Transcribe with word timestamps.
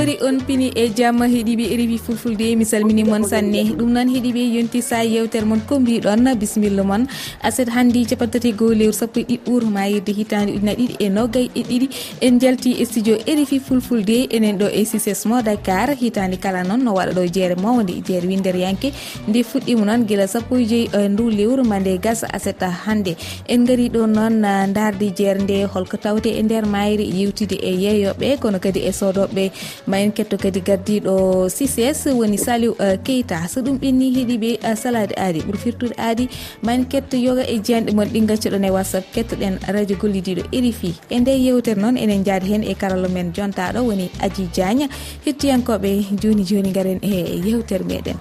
kori 0.00 0.16
on 0.26 0.36
pini 0.48 0.66
e 0.82 0.84
jamma 0.98 1.26
heeɗiɓe 1.32 1.64
rewi 1.78 1.96
fulfulde 2.04 2.46
mi 2.58 2.64
salmini 2.64 3.02
moon 3.04 3.24
sanne. 3.30 3.60
Ɗum 3.78 3.90
noon 3.94 4.08
heeɗiɓe 4.12 4.42
yonti 4.56 4.80
sa 4.82 4.98
yewtere 5.04 5.44
moon 5.50 5.60
kombiɗon 5.68 6.22
bisimilla 6.40 6.82
moon 6.90 7.02
aset 7.48 7.68
hanndi 7.74 8.06
capantati 8.10 8.52
goho 8.60 8.72
lewru 8.80 8.94
sappo 9.00 9.20
e 9.20 9.24
ɗiɗɓur 9.30 9.62
mayirde 9.74 10.12
hitande 10.18 10.50
ujuna 10.56 10.72
ɗiɗi 10.78 10.94
e 11.04 11.08
noggay 11.16 11.46
e 11.54 11.62
ɗiɗi. 11.70 11.88
En 12.26 12.40
jalti 12.40 12.70
e 12.80 12.84
studio 12.86 13.16
rfi 13.40 13.58
fulfulde 13.66 14.16
enen 14.36 14.56
ɗo 14.60 14.70
e 14.72 14.84
sisesmo 14.90 15.42
dakar. 15.42 15.88
Hitande 16.00 16.36
kala 16.40 16.62
noon 16.64 16.80
no 16.84 16.94
waɗa 16.98 17.12
ɗo 17.18 17.26
jeere 17.34 17.56
mawde 17.64 17.92
e 17.98 18.02
jeere 18.08 18.26
winder 18.26 18.56
yanke 18.56 18.88
nde 19.28 19.44
fuɗɗima 19.50 19.84
noon 19.84 20.06
guila 20.08 20.26
sappo 20.26 20.56
e 20.56 20.64
joyyi 20.70 20.88
e 20.96 21.08
ndu 21.08 21.28
lewru 21.38 21.62
ma 21.64 21.78
nde 21.78 21.98
gasa 22.00 22.26
aset 22.32 22.62
hannde. 22.86 23.12
En 23.48 23.66
gari 23.68 23.90
ɗo 23.90 24.06
noon 24.16 24.40
darde 24.72 25.12
jeere 25.18 25.42
nde 25.44 25.64
holko 25.74 25.96
tawte 26.00 26.30
e 26.38 26.42
nder 26.42 26.64
mayre 26.64 27.04
yewtide 27.04 27.56
e 27.60 27.72
yeeyoɓe 27.84 28.38
kono 28.40 28.58
kadi 28.58 28.80
e 28.88 28.92
sodoɓeɓe 29.00 29.44
ma 29.90 29.98
en 29.98 30.12
ketto 30.14 30.38
kadi 30.38 30.60
gaddiɗo 30.62 31.14
ccs 31.50 32.06
woni 32.14 32.38
saliw 32.38 32.72
uh, 32.78 32.94
eh, 32.94 32.96
keyta 33.06 33.42
so 33.50 33.58
ɗum 33.60 33.76
ɓenni 33.82 34.06
heeɗiɓe 34.14 34.50
eh, 34.62 34.76
salade 34.82 35.14
aadi 35.18 35.40
ɓuuri 35.42 35.58
firtude 35.58 35.94
aadi. 35.98 36.28
Ma 36.62 36.72
en 36.74 36.84
ketto 36.86 37.16
yoga 37.16 37.42
e 37.42 37.58
jeyanɗe 37.58 37.90
moon 37.96 38.08
ɗi 38.14 38.20
gaccuɗon 38.30 38.64
e 38.64 38.70
whatsapp. 38.70 39.04
Kettoɗen 39.14 39.58
radio 39.74 39.96
gollidiɗo 39.96 40.42
erifi. 40.52 40.94
E 41.10 41.18
nde 41.20 41.32
yewtere 41.46 41.80
noon 41.82 41.96
enen 41.96 42.24
jaadi 42.24 42.46
hen 42.52 42.62
e 42.62 42.74
karalla 42.74 43.08
men 43.08 43.32
jontaɗo 43.34 43.82
woni 43.88 44.06
adji 44.22 44.46
diagne. 44.54 44.86
Hettiyankoɓe 45.26 45.90
joni 46.22 46.44
joni 46.46 46.70
garen 46.72 47.00
e 47.02 47.42
yewtere 47.46 47.84
meɗen. 47.90 48.16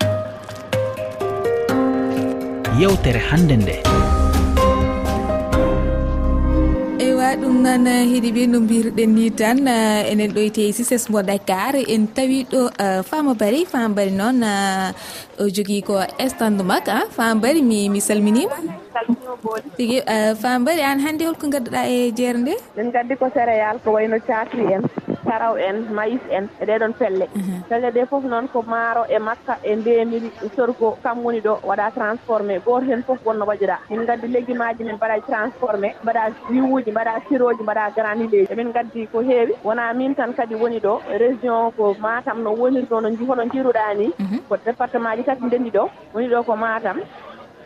Yewtere 2.79 3.19
hande 3.29 3.55
nde. 3.61 4.08
ɗum 7.41 7.55
noon 7.63 7.85
heeɗi 8.11 8.29
eh, 8.29 8.35
ɓe 8.35 8.43
no 8.51 8.57
mbirɗen 8.65 9.09
ni 9.15 9.25
tan 9.39 9.57
eh, 9.67 10.11
enen 10.11 10.31
ɗoyte 10.35 10.63
sises 10.77 11.03
mo 11.11 11.19
dakar. 11.29 11.73
En 11.93 12.03
tawi 12.15 12.39
ɗo 12.51 12.61
eh, 12.85 13.01
fama 13.09 13.33
bari 13.41 13.61
fama 13.71 13.95
bari 13.97 14.11
noon 14.11 14.43
jogui 15.55 15.79
ko 15.87 15.95
estande 16.25 16.63
mak 16.71 16.87
a 16.87 16.99
fama 17.17 17.39
bari 17.43 17.61
mi 17.69 17.79
mi 17.93 17.99
salminima. 18.07 18.57
Tigui 19.77 19.99
fama 20.41 20.65
bari 20.65 20.81
an 20.91 20.99
hannde 21.05 21.23
holko 21.27 21.45
gadduɗa 21.53 21.81
e 21.95 22.11
jeere 22.17 22.37
nde 22.43 22.53
min 22.77 22.91
gaddi 22.95 23.15
ko 23.21 23.25
céréal 23.35 23.75
ko 23.83 23.95
wayno 23.95 24.17
catri 24.27 24.65
en. 24.75 24.83
karaw 25.29 25.53
en 25.67 25.77
mayis 25.97 26.21
en 26.31 26.45
e 26.61 26.65
ɗeɗon 26.65 26.93
pelle. 26.99 27.25
Mhm. 27.35 27.61
Pelle 27.69 27.89
ɗe 27.95 28.05
fof 28.09 28.23
noon 28.23 28.47
ko 28.53 28.61
maaro 28.73 29.03
e 29.09 29.17
makka 29.19 29.53
e 29.63 29.75
ndemiri 29.75 30.29
e 30.45 30.47
sorgo. 30.55 30.97
Kam 31.03 31.17
woni 31.25 31.39
ɗo 31.41 31.53
waɗa 31.69 31.91
transformé. 31.97 32.55
Goto 32.65 32.85
hen 32.89 33.03
foof 33.07 33.19
wonno 33.25 33.45
waɗira. 33.45 33.77
Min 33.89 34.05
gaddi 34.07 34.27
légume 34.27 34.63
aji 34.69 34.83
min 34.83 34.95
mbaɗa 34.97 35.15
transformé. 35.27 35.89
Mbaɗa 36.03 36.23
jiwuji 36.49 36.91
mbaɗa 36.91 37.13
siroji 37.29 37.63
mbaɗa 37.63 37.83
granuléji 37.95 38.47
emin 38.51 38.71
gaddi 38.75 39.07
ko 39.11 39.19
heewi. 39.21 39.53
Wona 39.63 39.93
min 39.93 40.15
tan 40.15 40.33
kadi 40.33 40.55
woni 40.55 40.79
ɗo 40.79 40.93
région 41.19 41.71
ko 41.77 41.95
matam 41.99 42.43
no 42.43 42.51
woniri 42.55 42.87
ɗo 42.89 43.01
no 43.01 43.09
hono 43.27 43.43
jiruɗa 43.51 43.97
ni. 43.97 44.07
Mhm. 44.19 44.39
Ko 44.49 44.55
département 44.65 45.15
ji 45.17 45.23
tati 45.23 45.43
ndendi 45.45 45.69
ɗo. 45.71 45.89
Woni 46.13 46.27
ɗo 46.27 46.43
ko 46.45 46.55
matam. 46.55 46.97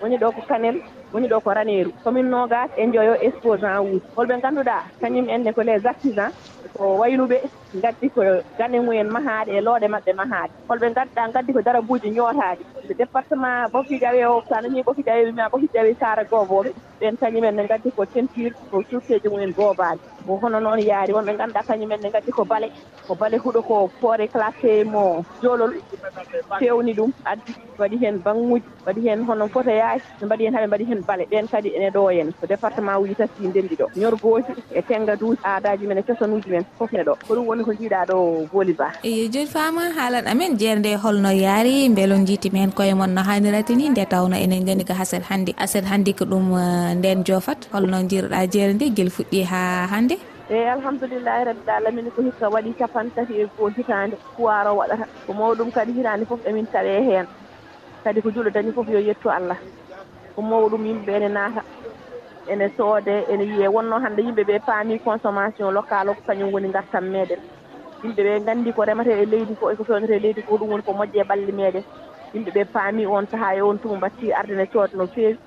Woni 0.01 0.17
ɗo 0.17 0.31
ko 0.35 0.41
kanel. 0.49 0.77
woni 1.13 1.27
ɗo 1.27 1.39
ko 1.41 1.53
raneru. 1.53 1.91
Commune 2.03 2.29
nogas 2.29 2.69
e 2.77 2.87
joyo 2.91 3.13
exposant 3.21 3.79
uji. 3.85 4.01
Holɓe 4.15 4.41
ganduɗa 4.41 4.77
kañum 5.01 5.29
enne 5.29 5.53
ko 5.53 5.61
les 5.61 5.85
artisans 5.85 6.33
ko 6.77 6.97
wayluɓe. 6.99 7.37
gaddi 7.81 8.09
ko 8.09 8.21
gane 8.57 8.77
mumen 8.81 9.07
mahaaɗe 9.09 9.51
e 9.57 9.61
looɗe 9.61 9.87
maɓɓe 9.93 10.13
mahaaɗe 10.19 10.53
holɓe 10.69 10.93
gadduɗa 10.95 11.31
gaddi 11.33 11.53
ko 11.53 11.61
darabuuji 11.61 12.09
ñootaɗi 12.11 12.63
département 12.97 13.69
Bofi 13.73 13.99
Diawe 13.99 14.25
o 14.25 14.41
so 14.47 14.55
a 14.55 14.61
nani 14.61 14.83
Bofi 14.83 15.03
Diawe 15.03 15.23
mbima 15.31 15.49
Bofi 15.49 15.67
Diawe 15.73 15.95
Sara 15.99 16.23
Goboɓe 16.25 16.71
ɓen 17.01 17.17
kañumen 17.17 17.55
ne 17.55 17.67
gaddi 17.67 17.91
ko 17.91 18.05
tenture 18.05 18.51
ko 18.69 18.83
surteji 18.89 19.27
mumen 19.29 19.53
goobaɗi 19.53 19.99
ko 20.25 20.37
hono 20.41 20.59
noon 20.59 20.79
yaari 20.79 21.13
wonɓe 21.13 21.33
ngannduɗa 21.33 21.63
kañumen 21.67 22.01
ne 22.01 22.09
gaddi 22.11 22.31
ko 22.31 22.45
bale. 22.45 22.69
Ko 23.07 23.15
bale 23.15 23.37
huuɗo 23.37 23.61
ko 23.67 23.89
poore 23.99 24.27
classé 24.27 24.83
mo 24.85 25.25
joolol. 25.41 25.73
Fewni 26.59 26.93
ɗum 26.93 27.11
addi 27.25 27.53
waɗi 27.77 27.97
hen 28.03 28.17
banguji 28.23 28.63
waɗi 28.85 29.01
hen 29.07 29.25
hono 29.27 29.47
fotoyaji 29.49 30.03
ɓe 30.19 30.25
mbaɗi 30.25 30.43
hen 30.45 30.53
haɓe 30.55 30.67
mbaɗi 30.67 30.85
hen 30.89 31.01
bale. 31.07 31.23
Ɓen 31.31 31.47
kadi 31.51 31.69
ene 31.75 31.89
ɗo 31.91 32.07
henn 32.11 32.31
ko 32.39 32.47
département 32.47 32.99
uji 33.01 33.15
tati 33.15 33.47
ndenndi 33.47 33.75
ɗo. 33.75 33.87
Ñorgoji 33.95 34.53
e 34.71 34.81
tenggaduji 34.81 35.39
aadaji 35.43 35.87
men 35.87 35.97
e 35.97 36.03
cosanuji 36.03 36.49
men 36.51 36.63
fof 36.77 36.91
ne 36.93 37.03
ɗo. 37.03 37.13
Ko 37.27 37.35
ɗum 37.35 37.47
woni 37.47 37.62
ko 37.65 37.71
jiiɗa 37.79 38.05
ɗo 38.09 38.17
booli 38.51 38.73
ba. 38.73 38.87
Eyi 39.03 39.29
joni 39.33 39.47
fama 39.47 39.83
haalan 39.97 40.27
amen. 40.27 40.57
Jeerde 40.57 40.91
holno 41.03 41.29
yaari 41.31 41.89
beelo 41.89 42.15
jiitimi 42.27 42.59
hen 42.63 42.71
koye 42.71 42.93
mon 42.93 43.11
no 43.15 43.21
hannirata 43.21 43.75
ni. 43.75 43.89
Nde 43.89 44.05
tawno 44.13 44.35
enen 44.35 44.65
gandi 44.65 44.83
ko 44.85 44.93
haset 44.93 45.23
hannde. 45.29 45.51
Aset 45.57 45.85
hannde 45.91 46.11
ko 46.17 46.25
ɗum 46.25 46.45
eh, 46.59 46.95
nden 46.95 47.23
joofat 47.23 47.69
holno 47.73 47.97
jiiroɗa 48.09 48.47
jeere 48.53 48.73
nde 48.73 48.89
guel 48.95 49.09
fuɗɗi 49.15 49.43
ha 49.51 49.87
hannde. 49.93 50.15
Eyi 50.49 50.67
alhamdoulillahi 50.75 51.45
rabbil 51.49 51.69
alamina 51.77 52.09
ko 52.15 52.21
hikka 52.21 52.49
waɗi 52.53 52.73
capan 52.79 53.07
tati 53.15 53.33
e 53.41 53.45
goo 53.57 53.69
hitande 53.69 54.15
puwar 54.35 54.67
o 54.67 54.75
waɗata. 54.79 55.05
Ko 55.27 55.33
mawɗum 55.33 55.71
kadi 55.71 55.91
hitande 55.97 56.25
foof 56.25 56.41
emin 56.45 56.65
tawe 56.73 56.93
heen. 57.07 57.27
Kadi 58.03 58.21
ko 58.21 58.29
juuɗo 58.29 58.49
dañi 58.51 58.71
foof 58.75 58.87
yo 58.89 58.99
yettu 58.99 59.29
allah. 59.29 59.57
Ko 60.35 60.41
mawɗum 60.41 60.83
yimɓeɓe 60.85 61.19
ne 61.19 61.29
naata. 61.29 61.61
ene 62.51 62.69
soode 62.77 63.13
ene 63.31 63.43
yiiye 63.49 63.67
wonno 63.75 63.95
hande 64.03 64.21
yimɓeɓe 64.25 64.55
paami 64.67 64.99
consommation 64.99 65.67
:fra 65.67 65.73
local 65.77 66.09
o 66.09 66.15
ko 66.15 66.21
kañum 66.27 66.51
woni 66.53 66.69
gartam 66.75 67.05
meɗen 67.13 67.41
yimɓeɓe 68.03 68.31
nganndi 68.41 68.73
ko 68.75 68.81
remate 68.85 69.11
e 69.21 69.25
leydi 69.31 69.55
ko 69.59 69.71
eko 69.71 69.83
fewnete 69.87 70.15
e 70.15 70.19
leydi 70.23 70.41
ko 70.43 70.57
ɗum 70.59 70.69
woni 70.71 70.83
ko 70.83 70.91
moƴƴe 70.93 71.21
e 71.21 71.27
balle 71.29 71.51
meɗen 71.59 71.83
yimɓeɓe 72.33 72.61
paami 72.73 73.05
on 73.05 73.25
saaha 73.31 73.55
e 73.57 73.61
on 73.61 73.79
tuma 73.79 73.95
mbatti 73.97 74.33
arde 74.39 74.53
ne 74.55 74.65
sooda 74.71 74.97
no 74.97 75.07
feewi. 75.07 75.37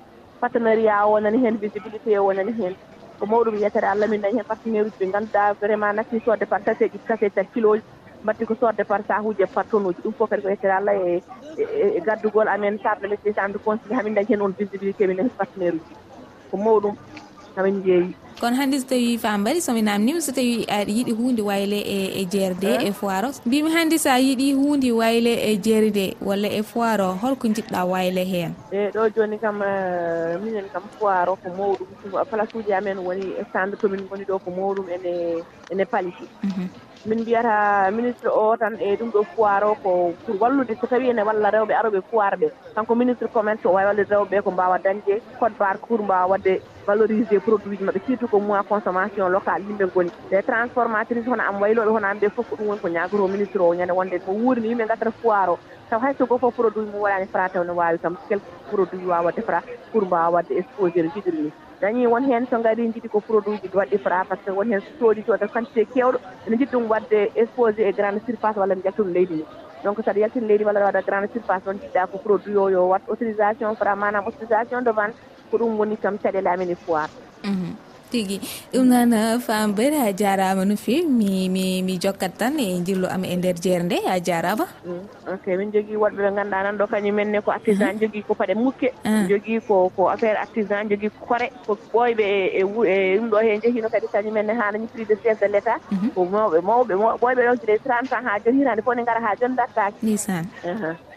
Partenariat 0.41 1.05
o 1.07 1.19
nani 1.19 1.37
heen 1.43 1.57
visibilité 1.57 2.17
o 2.19 2.31
nani 2.33 2.51
heen. 2.59 2.75
Ko 3.19 3.25
mawɗum 3.25 3.59
yettere 3.61 3.87
Allah 3.91 4.07
min 4.09 4.21
dañi 4.21 4.37
heen 4.37 4.45
partenaire 4.51 4.85
uji 4.87 4.97
ɓe 4.99 5.11
ganduɗa 5.13 5.53
vraiment 5.61 5.93
natti 5.93 6.19
sodde 6.25 6.45
par 6.49 6.61
:fra 6.63 6.73
sachet 6.73 6.91
:fra 7.05 7.17
tati 7.17 7.49
kilos 7.53 7.79
:fra 7.81 8.23
mbatti 8.23 8.45
ko 8.45 8.55
sodde 8.55 8.83
par 8.89 9.01
sahuji 9.07 9.43
e 9.43 9.47
par 9.55 9.65
tonne 9.69 9.85
uji 9.89 10.01
ɗum 10.01 10.13
fof 10.17 10.29
kadi 10.29 10.41
ko 10.41 10.49
yettere 10.49 10.73
Allah 10.79 10.95
e 10.95 11.23
e 11.57 11.63
e 11.97 12.01
amen. 12.55 12.79
Table 12.79 13.17
:fra 13.23 13.47
de 13.47 13.59
:fra 13.59 13.95
* 13.95 13.97
hamin 13.97 14.15
dañi 14.15 14.27
heen 14.29 14.41
on 14.41 14.53
visibilité 14.57 15.07
min 15.07 15.17
dañi 15.17 15.29
partenaire 15.37 15.75
uji. 15.75 15.95
ko 16.51 16.57
mawɗum 16.57 16.95
hamin 17.55 17.83
jeeyi. 17.83 18.13
Kono 18.39 18.55
hannde 18.55 18.79
so 18.79 18.85
tawi 18.85 19.17
fambari 19.17 19.61
somi 19.61 19.81
namnima 19.81 20.21
so 20.21 20.31
tawi 20.31 20.65
aɗa 20.69 20.91
yiiɗi 20.93 21.13
hunde 21.17 21.41
wayle 21.41 21.79
e 21.81 22.21
e 22.21 22.25
jeerde 22.25 22.69
eh? 22.69 22.87
e 22.87 22.91
foiro 22.93 23.31
mbimi 23.45 23.69
hannde 23.73 23.97
sa 23.97 24.19
yiiɗi 24.19 24.53
hunde 24.53 24.91
wayle 24.91 25.33
e 25.49 25.57
jeerde 25.57 26.15
walla 26.21 26.47
e 26.47 26.61
foiro 26.63 27.07
holko 27.21 27.47
jiɗɗa 27.47 27.81
wayle 27.91 28.23
heen? 28.25 28.53
Eyyi 28.71 28.91
ɗo 28.93 29.09
joni 29.15 29.39
kam 29.41 29.61
eh, 29.61 30.37
minen 30.43 30.69
kam 30.73 30.83
foiro 30.99 31.35
ko 31.35 31.49
mawɗum. 31.57 31.87
Place 32.29 32.53
uji 32.57 32.73
amen 32.73 32.97
woni 32.99 33.33
centre 33.53 33.77
commune 33.81 34.05
goni 34.09 34.23
ɗo 34.23 34.39
ko 34.43 34.51
mawɗum 34.51 34.85
ene 34.95 35.11
ene 35.71 35.85
palisi. 35.85 36.25
Mhm. 36.43 36.69
min 37.07 37.19
mbiyata 37.23 37.91
ministre 37.91 38.29
o 38.29 38.57
tan 38.59 38.75
e 38.81 38.95
ɗum 38.99 39.09
ɗo 39.15 39.21
foire 39.35 39.63
o 39.65 39.75
ko 39.83 39.91
pour 40.25 40.35
wallude 40.41 40.75
so 40.79 40.87
tawi 40.87 41.09
ene 41.09 41.23
walla 41.23 41.49
rewɓe 41.51 41.73
aroɓe 41.79 42.01
foire 42.09 42.35
ɓe. 42.41 42.47
Kanko 42.75 42.95
ministre 42.95 43.27
commerce 43.33 43.65
o 43.65 43.71
wawi 43.71 43.85
wallude 43.87 44.09
rewɓe 44.11 44.29
ɓe 44.31 44.41
ko 44.43 44.51
mbawa 44.51 44.77
dañde 44.83 45.21
code 45.39 45.55
barre 45.59 45.79
pour 45.87 46.01
mbawa 46.03 46.27
wadde 46.31 46.53
valorisé 46.87 47.39
produit 47.39 47.77
ji 47.79 47.83
maɓɓe 47.85 48.01
surtout 48.05 48.27
ko 48.31 48.39
moi 48.39 48.63
consommation 48.67 49.29
local 49.31 49.61
yimɓe 49.67 49.85
goni 49.93 50.11
les 50.31 50.43
transformatrice 50.43 51.27
hono 51.29 51.43
am 51.47 51.61
wayloɓe 51.61 51.91
hono 51.95 52.07
am 52.07 52.19
ɓe 52.19 52.29
fof 52.35 52.49
ko 52.49 52.55
ɗum 52.57 52.67
woni 52.67 52.81
ko 52.81 52.87
ñagoto 52.89 53.27
ministre 53.27 53.61
o 53.61 53.73
ñande 53.75 53.93
wonde 53.95 54.19
mo 54.27 54.33
wuurini 54.33 54.67
yimɓe 54.69 54.87
gaddata 54.87 55.11
foire 55.21 55.49
o. 55.51 55.59
Taw 55.89 55.99
hayso 56.03 56.25
goo 56.27 56.37
fof 56.37 56.55
produit 56.55 56.91
mum 56.91 57.01
waɗani 57.07 57.27
fra 57.31 57.49
taw 57.49 57.63
ne 57.63 57.71
wawi 57.71 57.99
kam 57.99 58.17
quelque 58.27 58.45
produit 58.69 59.05
wawa 59.07 59.31
defra 59.31 59.63
pour 59.91 60.03
mbawa 60.05 60.29
wadde 60.29 60.51
exposé 60.59 61.03
no 61.03 61.09
jiɗiri 61.15 61.39
ni 61.43 61.51
dañi 61.81 62.07
won 62.07 62.23
hen 62.29 62.47
so 62.49 62.57
gari 62.65 62.87
jiɗi 62.93 63.09
ko 63.09 63.19
produit 63.21 63.61
ji 63.61 63.69
waɗɗi 63.79 63.97
fra 64.05 64.23
par 64.29 64.37
ce 64.37 64.45
que 64.45 64.51
won 64.57 64.71
hen 64.71 64.81
so 64.81 64.91
soodi 64.99 65.23
to 65.25 65.37
de 65.37 65.45
quantité 65.47 65.85
kewɗo. 65.93 66.17
Ene 66.47 66.55
jiɗi 66.57 66.71
ɗum 66.73 66.87
wadde 66.89 67.19
exposé 67.35 67.81
e 67.89 67.93
grande 67.93 68.19
surface 68.25 68.57
walla 68.59 68.75
mi 68.75 68.81
jaltuno 68.83 69.11
leydi 69.17 69.35
ni 69.35 69.45
donc 69.83 69.99
saɗa 70.05 70.19
yaltin 70.19 70.47
leydi 70.49 70.63
walla 70.65 70.79
waɗa 70.87 71.05
grande 71.05 71.29
surface 71.33 71.65
noon 71.65 71.79
jiɗɗa 71.81 72.07
ko 72.11 72.17
produit 72.17 72.57
o 72.57 72.69
yo 72.69 72.87
wat 72.91 73.03
autorisation 73.07 73.75
fra 73.75 73.95
manam 73.95 74.25
autorisation 74.25 74.81
de 74.83 74.91
vente 74.91 75.17
ko 75.51 75.57
ɗum 75.57 75.77
woni 75.79 75.97
kam 75.97 76.17
caɗele 76.17 76.49
amen 76.53 76.69
e 76.71 76.75
foire. 76.75 77.09
tigi. 78.11 78.37
Ɗum 78.73 78.85
noon 78.87 79.39
fam 79.39 79.73
bari 79.75 79.97
a 80.07 80.11
jarama 80.13 80.65
no 80.65 80.75
fewi. 80.75 81.05
Mi 81.07 81.49
mi 81.49 81.81
mi 81.81 81.97
jokkat 81.97 82.37
tan 82.37 82.59
e 82.59 82.79
jillu 82.85 83.07
am 83.09 83.23
e 83.23 83.35
nder 83.35 83.55
jeere 83.63 83.83
nde 83.83 83.97
a 84.07 84.19
jarama. 84.27 84.65
Mm, 84.85 85.03
ok 85.33 85.45
min 85.59 85.71
jogui 85.73 85.95
woɗɓe 86.03 86.21
ɓe 86.25 86.31
ganduɗa 86.35 86.63
nan 86.63 86.77
ɗo 86.77 86.85
kañumenne 86.91 87.41
ko 87.45 87.51
artisan 87.51 87.99
jogui 88.01 88.23
ko 88.27 88.33
paɗe 88.33 88.53
mukke 88.55 88.89
ah. 89.05 89.25
jogui 89.29 89.59
ko 89.67 89.89
ko 89.95 90.09
affaire 90.13 90.37
artisan 90.45 90.89
jogui 90.89 91.09
kore 91.27 91.47
ko 91.65 91.77
ɓoyɓe 91.93 92.23
e, 92.23 92.59
e, 92.59 92.61
e 92.93 93.17
ɗum 93.17 93.29
ɗo 93.31 93.37
he 93.45 93.59
jehino 93.63 93.89
kadi 93.89 94.07
kañumenne 94.13 94.53
hana 94.59 94.77
ñittiri 94.77 95.05
de 95.05 95.15
chef 95.23 95.39
de 95.39 95.47
l' 95.47 95.55
état 95.59 95.77
mhm. 95.91 96.09
ko 96.15 96.25
mawɓe 96.25 96.59
mawɓe 96.69 96.93
ɓoyɓe 97.21 97.41
ɗo 97.47 97.53
jiɗe 97.61 97.75
trente 97.83 98.13
ans 98.15 98.25
ha 98.27 98.39
joni 98.43 98.59
hitande 98.59 98.81
foof 98.85 98.95
ne 98.95 99.03
gara 99.05 99.21
ha 99.25 99.35
joni 99.39 99.55
dattaki 99.55 100.05
nisan 100.05 100.45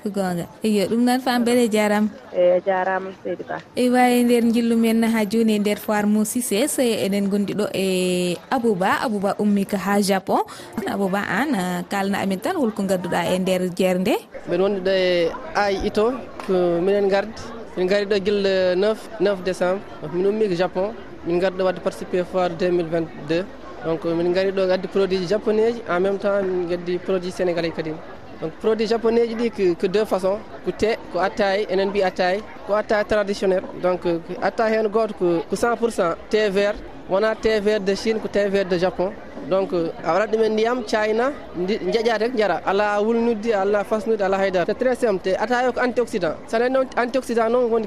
ko 0.02 0.11
gonga. 0.11 0.47
Eyo 0.62 0.88
ɗum 0.91 1.02
noon 1.05 1.20
fam 1.20 1.44
beele 1.44 1.69
jarama 1.69 2.08
eyi 2.32 2.61
jarama 2.67 3.11
seydi 3.23 3.44
ba. 3.49 3.58
E 3.76 3.88
wawi 3.91 4.25
nder 4.25 4.44
jillu 4.55 4.76
men 4.76 5.02
ha 5.05 5.25
joni 5.25 5.55
e 5.56 5.58
nder 5.58 5.79
foire 5.79 6.06
mousi 6.06 6.41
ses 6.43 6.79
eɗen 6.79 7.29
gondi 7.29 7.55
ɗo 7.55 7.67
e 7.75 8.37
abouba. 8.50 8.91
Abouba 9.05 9.35
ummi 9.38 9.64
ka 9.67 9.76
ha 9.76 10.00
japon. 10.00 10.43
Abouba 10.87 11.20
an 11.38 11.85
kalna 11.91 12.19
amin 12.23 12.41
tan 12.41 12.56
holko 12.56 12.82
gadduɗa 12.82 13.20
e 13.35 13.38
nder 13.38 13.62
jerde 13.79 14.14
mbeɗa 14.47 14.62
wondiɗo 14.62 14.91
e 14.91 15.31
ay 15.55 15.75
ito 15.88 16.12
ko 16.47 16.55
minen 16.85 17.08
gardi 17.08 17.43
min 17.76 17.87
gari 17.87 18.06
ɗo 18.06 18.17
guila 18.25 18.75
9 18.75 19.20
9 19.20 19.43
décembre. 19.44 19.81
Min 20.12 20.26
ummi 20.26 20.49
ko 20.49 20.55
japon. 20.55 20.94
Min 21.26 21.38
gari 21.38 21.55
ɗo 21.56 21.64
wadde 21.64 21.81
participé 21.81 22.19
e 22.19 22.25
foire 22.25 22.52
2022 22.58 23.44
donc 23.85 24.05
min 24.05 24.32
gari 24.32 24.52
ɗo 24.52 24.70
addi 24.70 24.88
produit 24.88 25.26
japonais 25.29 25.73
ji 25.73 25.82
en 25.88 26.00
même 26.00 26.19
temps 26.19 26.43
min 26.43 26.69
gaddi 26.69 26.99
produit 26.99 27.31
sénégalais 27.31 27.70
kadi 27.70 27.93
donc 28.41 28.53
produit 28.61 28.87
japonais 28.87 29.27
ji 29.29 29.35
ɗi 29.35 29.75
que 29.77 29.87
deux 29.87 30.05
façon 30.05 30.39
ko 30.65 30.71
te 30.73 30.97
ko 31.13 31.19
attaye 31.19 31.67
enen 31.71 31.89
mbi 31.91 32.03
attaye 32.03 32.41
ko 32.67 32.75
attaye 32.75 33.05
traditionnel. 33.05 33.63
Donc 33.83 34.07
euh, 34.07 34.19
attaye 34.43 34.75
hen 34.79 34.89
goto 34.89 35.15
ko 35.51 35.57
cent 35.57 35.77
pour 35.77 35.91
cent 35.91 36.15
te 36.31 36.49
vert. 36.49 36.75
Wona 37.11 37.35
te 37.35 37.61
vert 37.61 37.81
de 37.81 37.95
chine 37.95 38.19
ko 38.21 38.29
te 38.29 38.39
vert 38.49 38.65
de 38.67 38.79
japon. 38.79 39.13
Donc 39.51 39.73
euh, 39.73 39.91
a 40.05 40.13
waɗat 40.15 40.31
ɗumen 40.33 40.53
ndiyam 40.53 40.83
cayna 40.85 41.33
jeƴa 41.67 42.19
tek 42.19 42.37
jara 42.37 42.61
ala 42.65 43.03
wulnudde 43.03 43.53
ala 43.53 43.85
fasnude 43.85 44.23
ala 44.23 44.39
haydara 44.39 44.65
c'est 44.67 44.79
très 44.79 44.95
simple. 44.95 45.23
Te 45.23 45.37
ataye 45.37 45.73
ko 45.73 45.81
antioxydant. 45.81 46.35
Sana 46.47 46.69
noon 46.71 46.87
antioxydant 46.97 47.51
noon 47.51 47.69
woni 47.71 47.87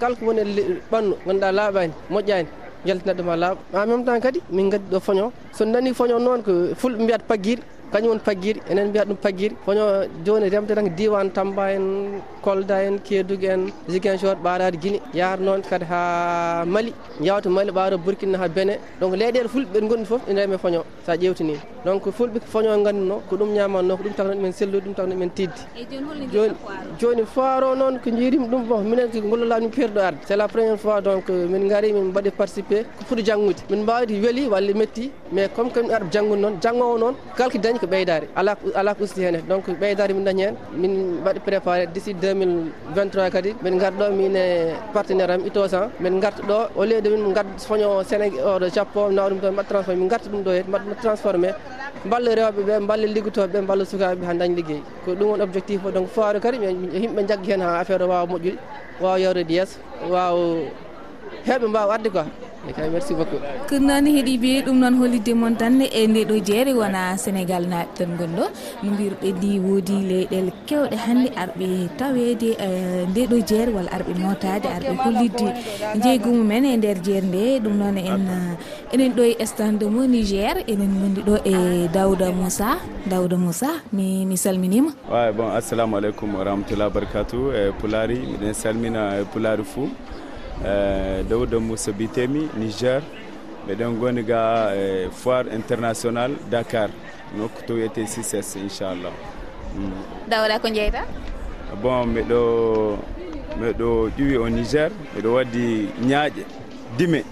kala 0.00 0.14
ko 0.16 0.26
woni 0.26 0.40
e 0.40 0.80
ɓannu 0.92 1.14
ganduɗa 1.26 1.52
laaɓani 1.52 1.92
moƴƴani 2.10 2.46
jaltina 2.84 3.14
ɗum 3.14 3.28
a 3.30 3.36
laaɓa. 3.36 3.58
En 3.74 3.86
même 3.86 4.04
temps 4.04 4.20
kadi 4.20 4.42
min 4.50 4.68
gaddi 4.68 4.84
ɗo 4.90 5.00
foño 5.00 5.32
so 5.52 5.64
nani 5.64 5.94
foño 5.94 6.18
noon 6.18 6.42
ko 6.42 6.52
fulɓe 6.76 7.02
mbiyata 7.02 7.24
pagguiɗe 7.28 7.62
kañum 7.92 8.08
woni 8.12 8.22
pagguiɗi 8.28 8.60
enen 8.70 8.88
mbiyata 8.88 9.08
ɗum 9.10 9.18
pagguiɗi 9.24 9.54
kono 9.64 9.84
joni 10.24 10.46
remde 10.52 10.72
tan 10.74 10.88
diwan 10.96 11.28
tamba 11.36 11.64
en 11.76 11.84
kolda 12.44 12.76
en 12.86 12.96
keedugu 13.06 13.46
en 13.54 13.62
ziguinchor 13.88 14.36
ɓaɗade 14.44 14.76
guine 14.82 14.98
yahat 15.14 15.40
noon 15.40 15.62
kadi 15.70 15.84
ha 15.90 16.64
mali. 16.66 16.92
Jawta 17.20 17.48
mali 17.48 17.70
ɓaɗo 17.72 17.96
burkina 18.04 18.38
ha 18.38 18.48
bene 18.48 18.74
donc 19.00 19.14
leyɗele 19.16 19.48
fulɓe 19.48 19.72
ɓen 19.74 19.88
gonɗi 19.88 20.04
foof 20.04 20.22
ene 20.28 20.40
reme 20.40 20.58
foño 20.58 20.80
sa 21.06 21.14
ƴewtini 21.16 21.54
donc 21.84 22.02
fulɓe 22.18 22.40
foño 22.52 22.70
gandino 22.84 23.22
ko 23.28 23.36
ɗum 23.36 23.50
ñamanno 23.54 23.96
ko 23.96 24.02
ɗum 24.04 24.12
tagno 24.16 24.32
ɗumen 24.34 24.52
sellude 24.52 24.84
ɗum 24.84 24.94
tagno 24.94 25.14
ɗumen 25.14 25.30
tiddi 25.30 25.60
joni 26.32 26.52
joni 27.00 27.22
foire 27.34 27.64
o? 27.64 27.74
noon 27.74 27.98
ko 28.02 28.10
jiirimi 28.10 28.46
ɗum 28.48 28.62
bon 28.68 28.82
minen 28.84 29.08
ko 29.10 29.20
gollolami 29.20 29.62
min 29.66 29.70
perɗo 29.70 30.00
arde. 30.00 30.18
C'est 30.26 30.36
la 30.36 30.48
première 30.48 30.78
fois 30.78 31.00
donc 31.00 31.30
euh, 31.30 31.46
min 31.48 31.66
gaari 31.68 31.92
min 31.92 32.04
mbaɗi 32.10 32.30
participé 32.30 32.82
ko 32.98 33.04
foti 33.08 33.22
janggude 33.24 33.60
min 33.70 33.82
mbawdi 33.82 34.20
weeli 34.20 34.48
walla 34.48 34.72
metti 34.74 35.10
mais 35.32 35.48
comme 35.54 35.70
que 35.70 35.80
min 35.80 35.90
arɓe 35.90 36.10
janggude 36.12 36.40
noon 36.40 36.54
janggowo 36.60 36.98
noon 36.98 37.14
kala 37.36 37.50
ko 37.50 37.58
dañi 37.58 37.78
ko 37.78 37.86
ɓeydare 37.86 38.26
ala 38.36 38.56
ala 38.74 38.94
ko 38.94 39.04
usti 39.04 39.20
hen 39.22 39.40
donc 39.48 39.64
ɓeydare 39.80 40.12
min 40.12 40.24
dañi 40.24 40.42
hen 40.42 40.54
min 40.76 41.20
mbaɗi 41.20 41.40
préparé 41.40 41.86
d'ici 41.86 42.12
2 42.14 42.33
2023 42.34 43.30
kadi 43.30 43.50
min 43.62 43.78
garɗo 43.78 44.06
min 44.18 44.34
e 44.36 44.74
partenaire 44.92 45.30
am 45.34 45.42
itosan 45.46 45.90
min 46.00 46.20
garta 46.20 46.42
ɗo 46.42 46.58
au 46.76 46.84
lieu 46.84 47.00
de 47.00 47.08
min 47.10 47.32
gad 47.32 47.46
foño 47.68 48.02
sénégal 48.02 48.38
euh, 48.40 48.56
oɗo 48.56 48.66
japon 48.74 49.10
nawa 49.14 49.28
ɗum 49.30 49.38
ɗo 49.40 49.48
mbaɗa 49.52 49.68
transformé 49.68 49.98
min 50.00 50.08
garta 50.08 50.28
ɗum 50.30 50.42
ɗo 50.46 50.50
hen 50.56 50.64
mbaɗa 50.68 50.94
transformé 51.02 51.48
mballa 52.06 52.30
rewɓe 52.38 52.60
ɓe 52.68 52.74
mballa 52.84 53.06
liggotoɓeɓe 53.14 53.58
mballa 53.62 53.84
sukaɓe 53.84 54.24
ha 54.26 54.34
dañ 54.34 54.50
ligguey 54.58 54.82
ko 55.04 55.10
ɗum 55.14 55.28
woni 55.30 55.42
objectif 55.42 55.80
o 55.86 55.90
donc 55.90 56.08
foire 56.14 56.38
kadi 56.40 56.58
yimɓe 57.02 57.20
jaggi 57.28 57.50
hen 57.52 57.60
ha 57.62 57.78
affaire 57.80 58.02
o 58.04 58.08
wawa 58.08 58.26
moƴƴude 58.26 58.58
wawa 59.00 59.18
yewrede 59.18 59.50
yeeso 59.58 59.78
wawa 60.10 60.40
heɓe 61.46 61.66
mbawa 61.68 61.94
arde 61.94 62.10
quoi. 62.10 62.24
e 62.68 62.72
kay 62.76 62.88
merci 62.90 63.14
beaucoup. 63.14 63.40
Ko 63.68 63.78
noon 63.78 64.06
heeɗi 64.06 64.34
heeɗiɓe 64.34 64.64
ɗum 64.66 64.78
noon 64.78 64.94
hollidde 65.00 65.32
moon 65.34 65.54
tan 65.56 65.80
e 65.80 66.06
nde 66.06 66.24
ɗo 66.28 66.36
jeere 66.46 66.72
wona 66.74 67.16
sénégal 67.16 67.64
naaɓe 67.72 67.92
tan 67.96 68.10
gonɗo 68.18 68.46
no 68.82 68.90
mbiruɗe 68.92 69.28
ndi 69.36 69.50
woodi 69.66 69.96
leyɗele 70.10 70.52
kewɗe 70.68 70.96
hannde 71.04 71.28
arɓe 71.42 71.66
tawede 71.98 72.50
e 72.66 72.68
nde 73.10 73.22
ɗo 73.30 73.36
jeere 73.48 73.70
walla 73.76 73.90
arɓe 73.96 74.12
notade 74.22 74.68
arɓe 74.76 74.94
hollidde 75.04 75.46
jeygumu 76.02 76.42
men 76.44 76.64
e 76.64 76.76
nder 76.76 76.98
jeere 77.06 77.26
nde. 77.26 77.42
Ɗum 77.64 77.74
noon 77.80 77.96
en 77.98 78.22
enen 78.92 79.12
ɗo 79.16 79.22
e 79.42 79.46
stande 79.46 79.84
mo 79.94 80.06
niger 80.06 80.56
enen 80.66 80.92
gondi 81.00 81.20
ɗo 81.28 81.36
e 81.44 81.88
dawda 81.92 82.32
moussa. 82.32 82.78
Dawda 83.06 83.36
moussa 83.36 83.70
mi 83.92 84.24
mi 84.26 84.36
salminima. 84.36 84.90
Way 85.10 85.32
bon 85.32 85.50
assalamu 85.52 85.96
aleykum 85.96 86.34
wa 86.34 86.44
rahmatullah 86.44 86.88
wabarakatu 86.88 87.52
e 87.52 87.72
pulari 87.80 88.18
miɗen 88.30 88.54
salmina 88.54 89.20
e 89.20 89.24
pulari 89.32 89.64
fou 89.64 89.88
Eh, 90.62 91.24
dawda 91.28 91.58
moussa 91.60 91.92
bitemi 91.92 92.48
niger. 92.56 93.02
Meɗen 93.66 93.98
goni 93.98 94.22
ga 94.22 94.70
eh, 94.76 95.08
foire 95.10 95.48
international 95.54 96.32
dakar. 96.50 96.90
Nokku 97.36 97.62
to 97.66 97.74
wiyete 97.74 98.06
sises 98.06 98.56
inchallah. 98.56 99.12
Mm. 99.76 99.92
Dawda 100.28 100.58
ko 100.60 100.68
jeyta 100.68 101.02
bon 101.82 102.06
miɗo 102.06 102.98
miɗo 103.58 104.10
ƴuwi 104.16 104.36
o 104.36 104.48
niger. 104.48 104.90
Miɗo 105.16 105.34
waddi 105.34 105.88
ñaaƴe 106.06 106.44
dime. 106.98 107.24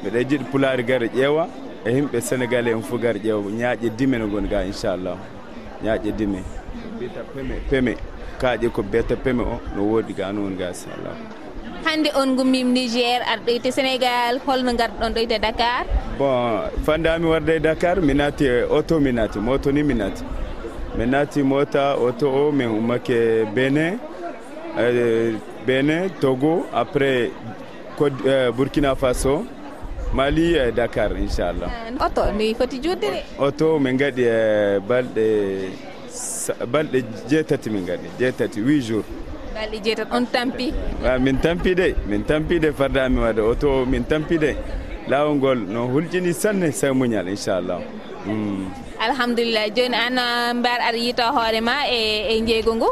Mbiɗa 0.00 0.22
jiɗi 0.24 0.44
pulaari 0.50 0.82
gara 0.82 1.06
ƴeewa. 1.06 1.48
E 1.84 1.90
yimɓe 1.90 2.20
sénégal 2.20 2.68
en 2.68 2.80
fof 2.82 3.00
gara 3.00 3.18
ƴeewa. 3.18 3.50
Ñaaƴe 3.52 3.90
dime 3.96 4.18
no 4.18 4.26
goni 4.28 4.48
ga 4.48 4.64
inchallah. 4.64 5.16
Ñaaƴe 5.82 6.12
dime. 6.16 6.42
Biyeta 6.98 7.20
peme. 7.34 7.54
Peme. 7.70 7.96
Kaaƴe 8.40 8.70
ko 8.72 8.82
biyeta 8.82 9.16
peme 9.16 9.40
o 9.42 9.60
no 9.76 9.82
woodi 9.82 10.14
ga 10.14 10.32
no 10.32 10.42
woni 10.42 10.56
ga 10.56 10.68
inchallah. 10.68 11.43
hannde 11.84 12.10
on 12.20 12.36
gummim 12.36 12.72
niger 12.72 13.20
arɗoyte 13.32 13.70
sénégal 13.76 14.38
holno 14.46 14.72
garɗon 14.80 15.12
ɗoyte 15.14 15.38
dakar. 15.40 15.84
Bon 16.18 16.70
fandami 16.84 17.26
warde 17.26 17.52
e 17.56 17.60
dakar 17.60 18.00
mi 18.00 18.14
naati 18.14 18.46
auto 18.70 19.00
mi 19.00 19.12
naati 19.12 19.38
moto 19.38 19.70
ni 19.72 19.82
mi 19.82 19.94
naati. 19.94 20.22
Mi 20.98 21.06
naati 21.06 21.42
mota 21.42 21.90
auto 21.92 22.26
o 22.30 22.52
min 22.52 22.68
ummake 22.68 23.44
benin 23.54 23.98
eh, 24.78 25.34
benin 25.66 26.10
togo 26.20 26.66
après 26.72 27.30
eh, 28.26 28.50
burkina 28.56 28.94
faso 28.94 29.44
mali 30.12 30.54
e 30.56 30.70
dakar 30.72 31.10
inchallah. 31.16 31.70
Ah, 31.98 32.06
Oto 32.06 32.22
no 32.32 32.54
foti 32.54 32.78
juutde 32.82 33.00
de 33.10 33.22
auto 33.38 33.78
min 33.78 33.96
gaɗi 33.98 34.22
e 34.22 34.28
eh, 34.28 34.78
balɗe 34.88 35.26
balɗe 36.72 36.98
jeetati 37.28 37.70
min 37.70 37.84
gaɗi 37.86 38.08
jeetati 38.18 38.60
huit 38.60 38.82
jours. 38.82 39.04
balɗe 39.54 39.78
jeetat 39.84 40.08
on 40.12 40.26
tampi. 40.26 40.72
Wa 41.02 41.18
min 41.18 41.36
tampi 41.38 41.74
de 41.74 41.94
min 42.06 42.22
tampi 42.24 42.58
de 42.60 42.72
fardami 42.72 43.18
wadde 43.20 43.40
oto 43.40 43.84
min 43.86 44.04
tampi 44.04 44.38
de 44.38 44.56
laawol 45.08 45.34
ngol 45.36 45.58
no 45.68 45.86
hulƴini 45.88 46.32
sanne 46.32 46.72
say 46.72 46.90
muñal 46.90 47.28
inchallah 47.28 47.80
hmm. 48.24 48.66
alhamdulillah 49.00 49.68
joni 49.76 49.94
an 49.94 50.18
ah, 50.18 50.52
mbar 50.54 50.78
aɗa 50.88 50.98
yito 50.98 51.22
hoorema 51.36 51.86
e 51.88 52.00
e 52.32 52.40
jeygu 52.46 52.74
ngu? 52.74 52.90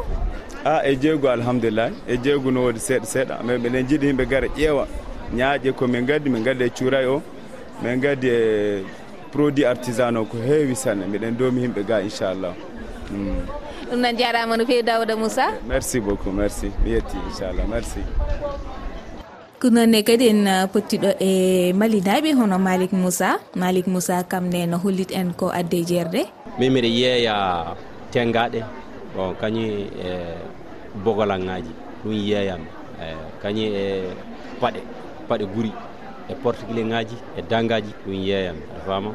A 0.65 0.83
e 0.87 0.97
jeygu 0.97 1.29
alhamdulillah. 1.29 1.91
E 2.09 2.17
jeygu 2.17 2.51
no 2.53 2.61
woodi 2.63 2.79
seeɗa 2.79 3.05
seeɗa. 3.07 3.43
Mais 3.45 3.59
mbiɗen 3.59 3.87
jiiɗi 3.89 4.07
yimɓe 4.07 4.27
gara 4.29 4.47
ƴeewa. 4.49 4.87
Ñaaƴe 5.35 5.73
komin 5.73 6.07
gaddi 6.07 6.31
min 6.31 6.43
gaddi 6.45 6.65
e 6.65 6.71
cuuray 6.71 7.07
o. 7.07 7.23
Min 7.83 8.01
gaddi 8.01 8.29
e 8.29 8.85
produit 9.33 9.65
artisan 9.65 10.17
o 10.17 10.25
ko 10.25 10.37
heewi 10.39 10.77
sanne. 10.77 11.07
Mbiɗen 11.07 11.37
doomi 11.37 11.63
yimɓe 11.63 11.83
ga 11.87 12.01
inchallah. 12.03 12.55
Hmm. 13.09 13.43
ɗum 13.93 14.01
noon 14.01 14.17
jarama 14.17 14.57
no 14.57 14.65
fewi 14.65 14.83
dawda 14.83 15.17
moussa. 15.17 15.53
Merci 15.69 16.01
beaucoup 16.01 16.33
merci. 16.33 16.73
Mi 16.83 16.91
yetti 16.97 17.17
inchallah 17.29 17.67
merci. 17.69 18.01
Ko 19.61 19.69
nonne 19.69 20.01
kadi 20.03 20.29
en 20.33 20.47
euh, 20.47 20.67
pottiɗo 20.73 21.11
e 21.21 21.73
malinaɓe 21.77 22.33
hono 22.33 22.57
malik 22.59 22.93
moussa. 22.93 23.37
Malik 23.55 23.87
moussa 23.87 24.25
kam 24.25 24.49
ne 24.49 24.65
no 24.67 24.79
hollit 24.79 25.13
en 25.13 25.33
ko 25.37 25.51
adde 25.53 25.75
e 25.77 25.85
jerde. 25.85 26.25
Min 26.59 26.71
mbiɗa 26.73 26.89
yeeya 26.89 27.35
tengaɗe 28.11 28.65
bon 29.15 29.35
kañum 29.41 29.69
e 30.07 30.09
bogolan 31.05 31.45
ngaji 31.45 31.73
ɗum 32.03 32.13
yeeyami 32.13 32.69
e 32.97 33.07
kañum 33.43 33.69
e 33.77 33.85
paɗe 34.61 34.81
paɗe 35.29 35.45
guuri 35.53 35.73
e 36.31 36.35
portugilais 36.43 36.85
ŋaji 36.93 37.17
e 37.39 37.43
dangaji 37.51 37.93
ɗum 38.07 38.15
yeeyami 38.29 38.63
aɗa 38.73 38.81
fama 38.87 39.11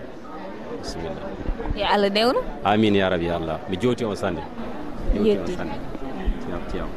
bisimilla 0.79 1.21
yo 1.79 1.85
allah 1.93 2.09
newno 2.09 2.39
amin 2.63 2.95
ya 2.95 3.09
rabi 3.09 3.29
allah. 3.29 3.57
Mi 3.69 3.75
jowti 3.77 4.03
on 4.05 4.15
sanne 4.15 4.41
jowti 5.13 5.53
tiyam 5.55 6.61
tiyam. 6.71 6.89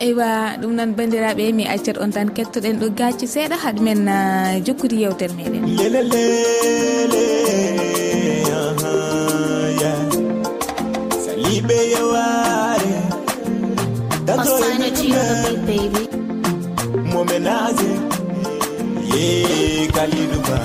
Eywa 0.00 0.56
ɗum 0.60 0.72
noon 0.76 0.90
bandiraɓe 0.96 1.52
mi 1.52 1.64
accat 1.68 1.98
on 2.00 2.10
tan. 2.10 2.28
Kettoɗen 2.36 2.76
ɗo 2.80 2.86
gacci 2.98 3.26
seeɗa 3.34 3.56
haade 3.62 3.80
men 3.84 4.08
uh, 4.08 4.56
jokkude 4.64 4.96
yewtere 4.96 5.34
meɗen. 5.36 5.62
Saliɓe 11.24 11.78
yeware 11.92 12.96
tatoebaby 14.26 15.78
mo 17.12 17.20
ye 19.12 19.86
kaliduba 19.94 20.58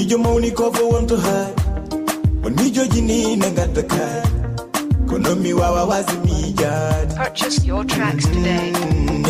mijo 0.00 0.18
mawni 0.18 0.50
ko 0.50 0.72
fo 0.72 0.88
wonto 0.88 1.16
haay 1.16 1.52
on 2.44 2.52
miijoji 2.56 3.00
ni 3.08 3.36
ne 3.36 3.50
gadda 3.56 3.82
kaay 3.82 4.22
ko 5.08 5.18
non 5.18 5.38
mi 5.38 5.52
wawa 5.52 5.84
wasi 5.84 6.16
miijaade 6.24 7.14
mm, 8.72 9.24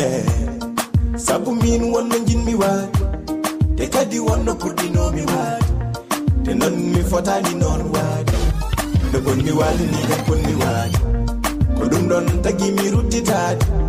sabu 1.17 1.55
min 1.55 1.83
wonno 1.93 2.19
jinmi 2.19 2.55
waade 2.55 2.99
te 3.77 3.87
kadi 3.87 4.19
wonno 4.21 4.55
kurɗinomi 4.55 5.23
waade 5.33 5.67
te 6.45 6.55
noon 6.55 6.75
mi 6.93 7.03
fotani 7.11 7.55
noon 7.55 7.83
waade 7.95 8.39
no 9.13 9.19
gonmi 9.21 9.53
waade 9.61 9.85
ni 9.93 10.01
kam 10.09 10.21
ponmi 10.27 10.55
waade 10.63 10.99
ko 11.79 11.85
ɗum 11.91 12.05
ɗon 12.11 12.27
tagi 12.43 12.71
mi 12.77 12.91
ruttitaade. 12.91 13.80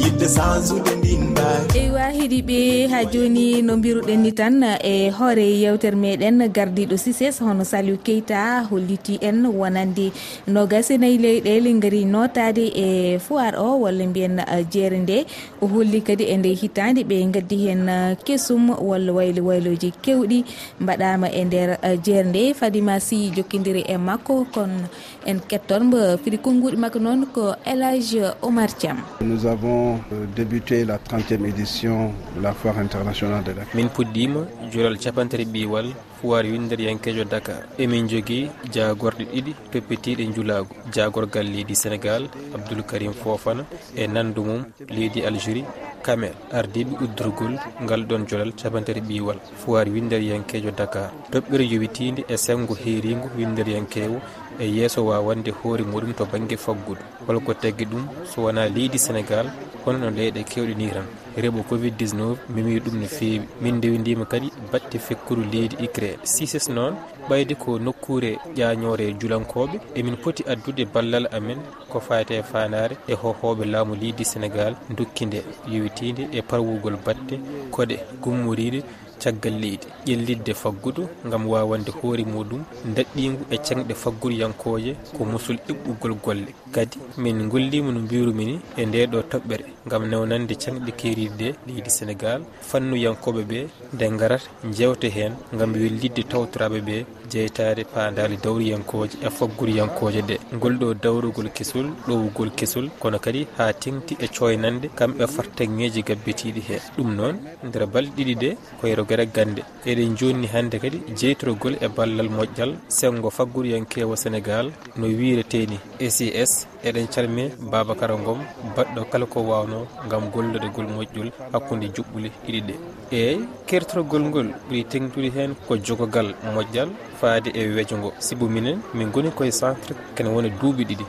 yidde 0.00 0.28
sansude 0.28 0.90
ndindayi 0.98 1.66
eywa 1.80 2.04
heeɗiɓe 2.16 2.58
ha 2.92 3.04
joni 3.12 3.62
no 3.62 3.76
mbiruɗen 3.76 4.20
ni 4.22 4.32
tan 4.32 4.62
e 4.62 5.10
hoore 5.10 5.46
yewtere 5.62 5.96
meɗen 5.96 6.38
gardiɗo 6.56 6.96
sises 6.96 7.40
hono 7.40 7.64
saliou 7.64 7.98
keyta 8.06 8.64
holliti 8.70 9.18
en 9.20 9.46
wonande. 9.46 10.06
Nogas 10.46 10.90
e 10.90 10.96
nayyi 10.98 11.18
leyɗele 11.24 11.70
gaari 11.82 12.04
notade 12.04 12.64
e 12.84 13.18
foir 13.18 13.54
o 13.58 13.68
walla 13.84 14.06
mbiyen 14.06 14.38
e, 14.38 14.64
jeere 14.72 14.98
nde 15.04 15.26
o 15.60 15.66
holli 15.66 16.00
kadi 16.00 16.24
e 16.24 16.36
nde 16.36 16.50
hitande 16.60 17.02
ɓe 17.10 17.16
gaddi 17.34 17.56
hen 17.66 17.88
e, 17.88 18.16
kesum 18.24 18.70
walla 18.88 19.12
waylo 19.12 19.42
wayloji 19.48 19.92
kewɗi 20.04 20.38
mbaɗama 20.80 21.28
e 21.28 21.44
nder 21.44 21.70
e, 21.82 21.96
jeere 22.04 22.28
nde 22.28 22.54
fadima 22.54 23.00
sy 23.00 23.30
jokkidiri 23.36 23.82
e 23.88 23.96
makko 23.96 24.46
kono 24.54 24.88
en 25.26 25.38
ketton 25.48 25.82
mbo 25.88 25.98
fiɗi 26.22 26.38
konnguɗi 26.44 26.76
makko 26.76 26.98
noon 26.98 27.26
ko 27.34 27.54
élage 27.66 28.22
oumar 28.42 28.70
thiam. 28.78 28.98
Nous 29.20 29.46
avons 29.46 29.81
avons 29.82 30.00
débuté 30.36 30.84
la 30.84 30.98
30e 30.98 31.44
édition 31.46 32.12
de 32.36 32.42
la 32.42 32.52
foire 32.52 32.78
internationale 32.78 33.44
de 33.44 33.52
dakar. 33.52 33.74
Min 33.74 33.88
puɗɗima 33.88 34.40
jural 34.72 34.96
capantati 34.98 35.44
ɓiwal 35.44 35.86
foire 36.20 36.46
winderyankejo 36.52 37.24
dakar. 37.24 37.62
Emin 37.78 38.08
jogui 38.08 38.50
jagorɗe 38.72 39.24
ɗiɗi 39.32 39.52
toppitiɗe 39.72 40.24
juulagu 40.34 40.74
jagorgal 40.94 41.46
leydi 41.46 41.74
sénégal 41.74 42.22
abdoul 42.54 42.82
karim 42.84 43.12
fofana 43.12 43.64
e 43.96 44.06
nandu 44.06 44.42
mum 44.44 44.62
leydi 44.88 45.24
algérie 45.24 45.64
kamel. 46.02 46.34
Ardiɓe 46.52 46.92
uddurgol 47.04 47.54
ngal 47.82 48.02
ɗon 48.06 48.26
joolal 48.28 48.52
capantati 48.54 49.00
ɓiwal 49.00 49.38
foire 49.64 49.90
winderyankejo 49.90 50.70
dakar. 50.70 51.10
Toɓɓere 51.32 51.64
yowitide 51.72 52.24
e 52.28 52.36
sengo 52.36 52.74
heeringo 52.74 53.28
winderyankewo 53.36 54.18
e 54.58 54.66
yeeso 54.76 55.06
wawande 55.06 55.50
hoore 55.50 55.84
muɗum 55.84 56.12
to 56.14 56.24
banggue 56.24 56.56
faggudu. 56.56 57.00
Holko 57.26 57.54
tagui 57.54 57.86
ɗum 57.86 58.04
so 58.30 58.42
wona 58.42 58.68
leydi 58.68 58.98
sénégal 58.98 59.46
hono 59.84 59.98
no 59.98 60.10
leyɗe 60.10 60.42
kewɗe 60.50 60.74
ni 60.76 60.90
tan. 60.90 61.06
Reɓo 61.36 61.62
covid 61.68 61.94
19 61.98 62.36
memi 62.54 62.80
ɗum 62.80 62.96
no 63.00 63.06
feewi. 63.06 63.46
Min 63.60 63.76
ndewidima 63.76 64.24
kadi 64.24 64.52
batte 64.72 64.98
fekkuru 64.98 65.42
leydi 65.52 65.76
ucraine 65.84 66.18
sises 66.24 66.68
noon 66.68 66.94
ɓayde 67.28 67.54
ko 67.62 67.78
nokkure 67.78 68.38
ƴañore 68.56 69.06
julankoɓe. 69.20 69.76
Emin 69.94 70.16
poti 70.16 70.42
addude 70.52 70.84
ballal 70.94 71.26
amen 71.32 71.58
ko 71.90 72.00
fate 72.00 72.42
fanare 72.50 72.94
e, 73.08 73.12
e 73.12 73.14
hohoɓe 73.14 73.64
laamu 73.72 73.94
leydi 73.94 74.24
sénégal 74.24 74.74
dokkide 74.96 75.40
yewtide 75.72 76.22
e 76.32 76.42
parwugol 76.42 76.96
batte 77.06 77.34
koɗe 77.70 77.96
gummoride 78.22 78.82
caggal 79.22 79.54
leydi 79.62 79.86
ƴellidde 80.06 80.52
faggudu 80.62 81.02
gam 81.30 81.46
wawande 81.52 81.90
hoore 81.98 82.24
muɗum 82.32 82.62
daɗɗigu 82.96 83.42
e 83.54 83.56
cengɗe 83.66 83.94
fagguryankoje 84.02 84.92
ko 85.16 85.24
musul 85.24 85.56
ɗiɓɓugol 85.66 86.14
golle. 86.24 86.50
Kadi 86.74 86.98
min 87.22 87.48
gollima 87.48 87.92
no 87.92 88.00
mbirumini 88.00 88.54
e 88.76 88.82
ndeɗo 88.86 89.18
toɓɓere. 89.30 89.64
gam 89.90 90.02
newnande 90.10 90.54
canɗiɗi 90.62 90.92
keeridi 91.00 91.48
leydi 91.66 91.90
sénégal 91.98 92.40
fannuyankoɓe 92.68 93.42
ɓe 93.50 93.60
nde 93.94 94.06
garat 94.20 94.44
jewte 94.76 95.08
hen 95.16 95.32
gam 95.58 95.72
wellidde 95.72 96.22
tawtoraɓe 96.30 96.78
ɓe 96.88 96.96
jeytade 97.32 97.82
pandali 97.94 98.36
dawriyankoje 98.44 99.16
e 99.26 99.28
fagguriyankoje 99.36 100.20
ɗe 100.28 100.36
ngolɗo 100.56 100.94
dawrugol 101.02 101.48
kesol 101.56 101.86
ɗowugol 102.06 102.50
kesol 102.58 102.86
kono 103.00 103.18
kadi 103.24 103.46
ha 103.56 103.72
tengti 103.82 104.14
e 104.24 104.26
coynande 104.36 104.86
kamɓe 104.98 105.22
e 105.24 105.32
fartaŋeji 105.34 106.02
gabbetiɗi 106.08 106.60
he. 106.68 106.76
Ɗum 106.96 107.10
noon 107.18 107.36
nder 107.66 107.86
balɗe 107.92 108.12
ɗiɗi 108.16 108.34
ɗe 108.42 108.50
koye 108.80 108.94
rogere 108.94 109.24
gande 109.34 109.62
eɗen 109.90 110.16
jonni 110.18 110.46
hande 110.54 110.76
kadi 110.82 110.98
jeytorogol 111.18 111.74
e 111.84 111.88
ballal 111.96 112.28
moƴƴal 112.36 112.72
sengo 112.88 113.30
fagguriyankewo 113.36 114.14
sénégal 114.22 114.66
no 114.96 115.06
wireteni 115.18 115.78
sis 116.16 116.66
eɗen 116.84 117.06
calmina 117.14 117.54
babacara 117.70 118.14
ngom 118.18 118.38
baɗɗo 118.76 119.04
kala 119.10 119.26
ko 119.26 119.40
wawno 119.50 119.86
gam 120.10 120.24
gollude 120.32 120.68
gol 120.74 120.86
moƴƴol 120.94 121.30
hakkude 121.52 121.86
juɓɓuli 121.94 122.30
ɗiɗi 122.44 122.60
ɗe. 122.68 122.74
Eyyi 123.12 123.46
kertorogol 123.66 124.22
ngol 124.28 124.48
ɓuuri 124.68 124.84
tengtude 124.90 125.28
hen 125.36 125.54
ko 125.68 125.76
jogogal 125.76 126.28
moƴƴal 126.54 126.88
faade 127.20 127.48
e 127.54 127.62
weejo 127.74 127.96
ngo. 127.98 128.12
Sibu 128.18 128.48
minen 128.48 128.78
min 128.94 129.10
goni 129.12 129.30
koye 129.30 129.50
centre 129.52 129.94
kene 130.14 130.28
wona 130.34 130.48
duuɓi 130.48 130.84
ɗiɗi. 130.88 131.06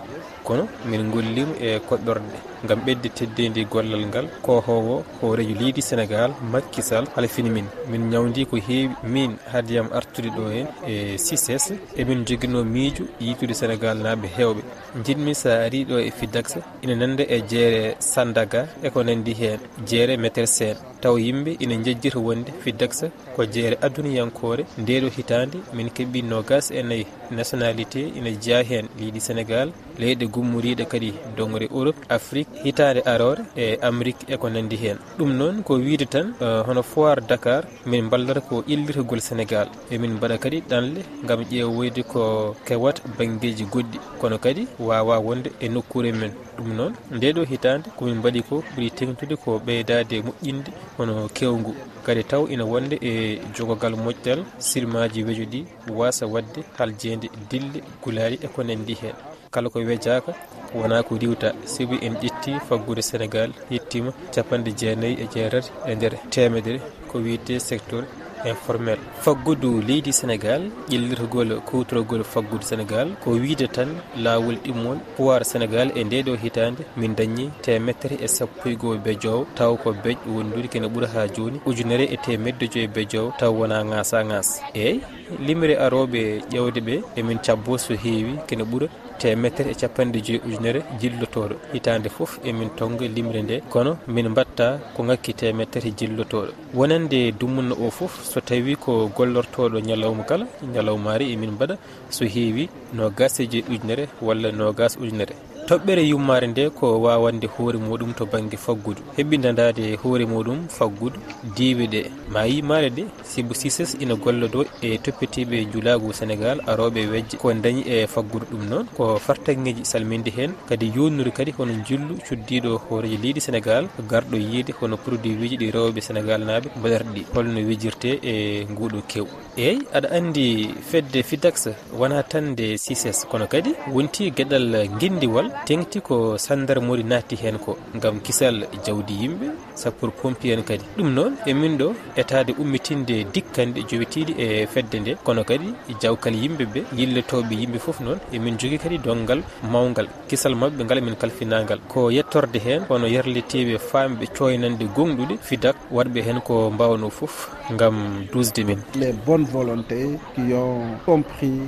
kono 0.47 0.63
min 0.89 1.03
gollimo 1.13 1.53
e 1.59 1.79
koɓɓorde 1.89 2.37
gam 2.67 2.79
ɓedde 2.85 3.09
teddedi 3.17 3.65
gollal 3.71 4.03
ngal. 4.09 4.27
Kohowo 4.45 5.03
hoorejo 5.21 5.53
leydi 5.59 5.81
sénégal 5.89 6.31
makkisal 6.51 7.05
halfini 7.15 7.49
min. 7.55 7.65
Min 7.89 8.03
ñawdi 8.11 8.45
ko 8.49 8.55
heewi 8.67 8.95
min 9.13 9.31
haadiyam 9.51 9.87
artude 9.97 10.29
ɗo 10.37 10.43
hen 10.55 10.67
e 10.87 11.17
siss 11.17 11.49
emin 11.97 12.25
joguino 12.27 12.63
miijo 12.73 13.03
yitude 13.19 13.53
sénégal 13.53 13.97
naaɓe 14.03 14.27
hewɓe 14.37 14.61
jinmi 15.05 15.33
sa 15.35 15.49
ari 15.65 15.79
ɗo 15.89 15.97
e 16.07 16.11
fidax 16.19 16.47
ina 16.83 16.95
nanda 16.95 17.23
e 17.35 17.37
jeere 17.51 17.95
sandaga 17.99 18.61
eko 18.87 18.99
nandi 19.03 19.33
hen 19.41 19.59
jeere 19.89 20.13
métre 20.23 20.45
sen 20.57 20.75
taw 21.01 21.15
yimɓe 21.25 21.51
ina 21.63 21.75
jejjita 21.85 22.19
wonde 22.27 22.51
fidax 22.63 22.91
ko 23.35 23.41
jeere 23.53 23.75
aduniyankore 23.85 24.63
ndeɗo 24.81 25.07
hitande 25.17 25.57
min 25.75 25.89
keeɓi 25.95 26.19
nogas 26.31 26.65
e 26.71 26.81
nayyi 26.89 27.05
nationalité 27.31 28.01
ina 28.17 28.31
jeeya 28.43 28.63
hen 28.69 28.85
leydi 28.99 29.19
sénégal 29.27 29.67
leyɗe 29.99 30.25
gummoriɗe 30.33 30.85
kadi 30.91 31.13
dongre 31.37 31.67
europe 31.71 31.99
afrique 32.09 32.49
hitande 32.63 33.01
arore 33.05 33.41
e 33.55 33.77
amérique 33.81 34.25
e 34.27 34.37
ko 34.37 34.49
nandi 34.49 34.75
hen 34.83 34.97
ɗum 35.17 35.31
noon 35.39 35.63
ko 35.63 35.73
wiide 35.75 36.05
tan 36.13 36.27
uh, 36.41 36.61
hono 36.67 36.81
foire 36.83 37.21
dakar 37.29 37.63
min 37.85 38.09
ballata 38.09 38.41
ko 38.41 38.63
illitagol 38.67 39.21
sénégal. 39.21 39.67
Emin 39.91 40.13
mbaɗa 40.17 40.37
kadi 40.37 40.61
ɗanle 40.69 41.01
gam 41.27 41.41
ƴeewoyde 41.51 42.01
ko 42.11 42.55
kewat 42.65 42.97
banggueji 43.17 43.65
goɗɗi. 43.73 43.97
Kono 44.19 44.37
kadi 44.37 44.67
wawa 44.79 45.19
wonde 45.19 45.49
e 45.59 45.67
nokkure 45.69 46.11
men. 46.11 46.31
Ɗum 46.57 46.69
noon 46.77 46.93
ndeɗo 47.11 47.41
hitande 47.51 47.87
komin 47.97 48.17
mbaɗi 48.19 48.41
ko 48.49 48.63
ɓuuri 48.75 48.89
tengtude 48.97 49.35
ko 49.43 49.61
ɓeydade 49.65 50.15
moƴƴinde 50.25 50.71
hono 50.97 51.29
kewgu 51.33 51.73
kadi 52.05 52.23
taw 52.23 52.47
ina 52.53 52.65
wonde 52.65 52.95
e 53.01 53.39
jogogal 53.55 53.93
moƴƴal 53.95 54.39
sirmaji 54.59 55.23
weejo 55.23 55.45
ɗi 55.51 55.65
wasa 55.89 56.25
wadde 56.27 56.61
haljede 56.77 57.27
dille 57.49 57.79
gulali 58.03 58.39
e 58.41 58.47
ko 58.47 58.63
nandi 58.63 58.93
hen 59.01 59.15
kala 59.53 59.67
ko 59.73 59.79
wejaka 59.89 60.31
wona 60.77 61.03
ko 61.07 61.13
riwta 61.21 61.49
sibi 61.73 61.97
en 62.05 62.13
ƴetti 62.23 62.51
faggude 62.67 63.01
sénégal 63.09 63.49
yettima 63.73 64.11
capanɗe 64.33 64.71
jeenayyi 64.79 65.15
e 65.23 65.25
jeetati 65.33 65.69
e 65.89 65.95
nder 65.95 66.13
temedere 66.33 66.79
ko 67.09 67.15
wiyete 67.23 67.53
secteur 67.69 68.03
informel. 68.51 68.99
Faggudu 69.23 69.69
leydi 69.87 70.11
sénégal 70.19 70.61
ƴellirgol 70.91 71.49
kutorogol 71.67 72.23
faggudu 72.33 72.65
sénégal 72.71 73.07
ko 73.23 73.31
wiide 73.43 73.67
tan 73.75 73.89
laawol 74.23 74.57
ɗimmol 74.63 74.97
pouwar 75.15 75.41
sénégal 75.51 75.87
e 75.95 76.03
ndeɗo 76.03 76.33
hitande 76.43 76.81
min 76.97 77.13
dañi 77.17 77.45
temettere 77.63 78.15
e 78.25 78.27
sappo 78.27 78.69
e 78.69 78.75
goho 78.75 78.97
bejowo 79.05 79.45
taw 79.57 79.73
ko 79.83 79.89
beej 80.03 80.17
wondude 80.27 80.67
kene 80.73 80.87
ɓuura 80.93 81.07
ha 81.13 81.27
joni 81.35 81.61
ujunere 81.65 82.05
e 82.15 82.17
temedde 82.25 82.65
joyi 82.73 82.85
e 82.85 82.93
bejowo 82.95 83.33
taw 83.39 83.51
wona 83.59 83.83
gasa 83.83 84.23
gas 84.29 84.49
eyyi 84.73 85.01
limre 85.45 85.73
aroɓe 85.85 86.21
ƴewde 86.53 86.79
ɓe 86.87 86.95
emin 87.19 87.39
cabbo 87.45 87.77
so 87.77 87.93
heewi 88.03 88.33
kene 88.47 88.63
ɓuura 88.63 88.87
temettere 89.23 89.69
e 89.73 89.79
capanɗe 89.81 90.19
joyyi 90.25 90.41
ujunere 90.47 90.79
jillotoɗo. 90.99 91.55
Hitande 91.73 92.09
foof 92.15 92.31
emin 92.49 92.69
tonga 92.77 93.05
limre 93.15 93.41
nde. 93.43 93.55
Kono 93.73 93.91
min 94.07 94.27
mbatta 94.33 94.65
ko 94.95 94.99
ngakki 95.03 95.33
temettere 95.39 95.89
jillotoɗo. 95.99 96.51
Wonande 96.79 97.19
dumunna 97.39 97.73
o 97.85 97.89
foof 97.97 98.13
so 98.31 98.39
tawi 98.41 98.75
ko 98.75 98.91
gollortoɗo 99.17 99.77
ñalawma 99.87 100.23
kala 100.29 100.45
ñalawmari 100.73 101.25
emin 101.33 101.51
mbaɗa 101.55 101.75
so 102.15 102.23
heewi 102.33 102.69
nogas 102.97 103.39
e 103.39 103.47
joyyi 103.51 103.65
ujunere 103.73 104.03
walla 104.21 104.49
nogas 104.51 104.93
ujunere. 105.03 105.35
toɓɓere 105.67 106.03
yummare 106.11 106.47
nde 106.47 106.69
ko 106.69 106.85
wawande 107.05 107.47
hoore 107.47 107.77
muɗum 107.79 108.13
to 108.17 108.25
banggue 108.25 108.57
faggudu. 108.65 109.01
Hebbidadade 109.17 109.95
hoore 110.01 110.25
muɗum 110.25 110.67
faggudu 110.77 111.17
diwe 111.55 111.85
ɗe 111.93 112.01
ma 112.33 112.45
yimare 112.45 112.89
ɗe 112.89 113.03
sibo 113.23 113.53
sises 113.53 113.95
ina 113.99 114.15
golla 114.15 114.47
gollodo 114.47 114.65
e 114.81 114.97
toppitiɓe 114.97 115.65
juulago 115.71 116.11
sénégal 116.13 116.59
aroɓe 116.67 117.07
wejje. 117.11 117.37
Ko 117.37 117.53
dañi 117.53 117.83
e 117.87 118.07
faggudu 118.07 118.45
ɗum 118.51 118.63
noon 118.69 118.85
ko 118.97 119.17
fartagueji 119.19 119.85
salminde 119.85 120.31
hen 120.37 120.51
kadi 120.69 120.91
yonnuri 120.95 121.31
kadi 121.31 121.51
hono 121.57 121.73
jullu 121.87 122.15
cuddiɗo 122.27 122.77
hooreji 122.89 123.17
leydi 123.23 123.39
sénégal 123.41 123.87
garɗo 124.09 124.37
yiide 124.37 124.71
hono 124.79 124.97
produit 124.97 125.39
wiji 125.39 125.57
ɗi 125.57 125.71
rewɓe 125.71 126.01
sénégal 126.01 126.41
naaɓe 126.45 126.67
mbaɗata 126.77 127.05
ɗi 127.15 127.25
holno 127.33 127.59
wijirte 127.67 128.09
e 128.31 128.65
nguɗo 128.71 128.99
kew 129.07 129.25
eyyi 129.57 129.79
aɗa 129.95 130.07
andi 130.17 130.45
fedde 130.89 131.19
fidax 131.23 131.69
wona 131.99 132.23
tan 132.23 132.55
de 132.55 132.77
sises 132.77 133.25
kono 133.29 133.47
kadi 133.47 133.71
wonti 133.93 134.31
gueɗal 134.31 134.87
guindiwal 134.99 135.52
tengti 135.67 135.99
ko 136.07 136.37
sandar 136.45 136.77
mori 136.87 137.03
natti 137.11 137.35
hen 137.43 137.57
ko 137.65 137.77
gam 138.03 138.19
kisal 138.25 138.55
jawdi 138.85 139.13
yimɓe 139.21 139.47
sappour 139.81 140.11
pompi 140.19 140.51
en 140.53 140.63
kadi. 140.69 140.85
Ɗum 140.97 141.09
noon 141.17 141.33
e 141.49 141.53
min 141.53 141.77
ɗo 141.81 141.87
etade 142.21 142.51
ummitinde 142.61 143.15
dikkanɗe 143.33 143.81
jowetiɗi 143.89 144.33
e 144.45 144.47
fedde 144.73 144.97
nde. 145.01 145.11
Kono 145.25 145.43
kadi 145.49 145.69
jawkal 146.01 146.35
yimɓeɓe 146.43 146.79
yilletoɓe 146.97 147.53
yimɓe 147.61 147.79
foof 147.85 147.99
noon 148.05 148.19
emin 148.35 148.57
jogui 148.59 148.77
kadi 148.83 148.97
dongal 149.05 149.41
mawgal 149.71 150.07
kisal 150.29 150.55
mabɓe 150.61 150.81
ngal 150.85 150.97
e 151.01 151.01
min 151.07 151.15
kalfinagal 151.21 151.79
ko 151.91 152.09
yettorde 152.17 152.59
hen 152.65 152.81
kono 152.87 153.07
yerlitiɓe 153.15 153.75
famɓe 153.89 154.25
coynande 154.37 154.85
gonɗuɗe 154.95 155.35
fidak 155.47 155.75
waɗɓe 155.95 156.19
hen 156.27 156.39
ko 156.47 156.55
mbawno 156.75 157.09
foof 157.17 157.35
gam 157.79 157.97
dusde 158.31 158.61
min 158.69 158.79
les 159.01 159.13
bonnes 159.25 159.47
volontés 159.57 160.09
qui 160.35 160.53
ont 160.53 160.81
compris 161.05 161.59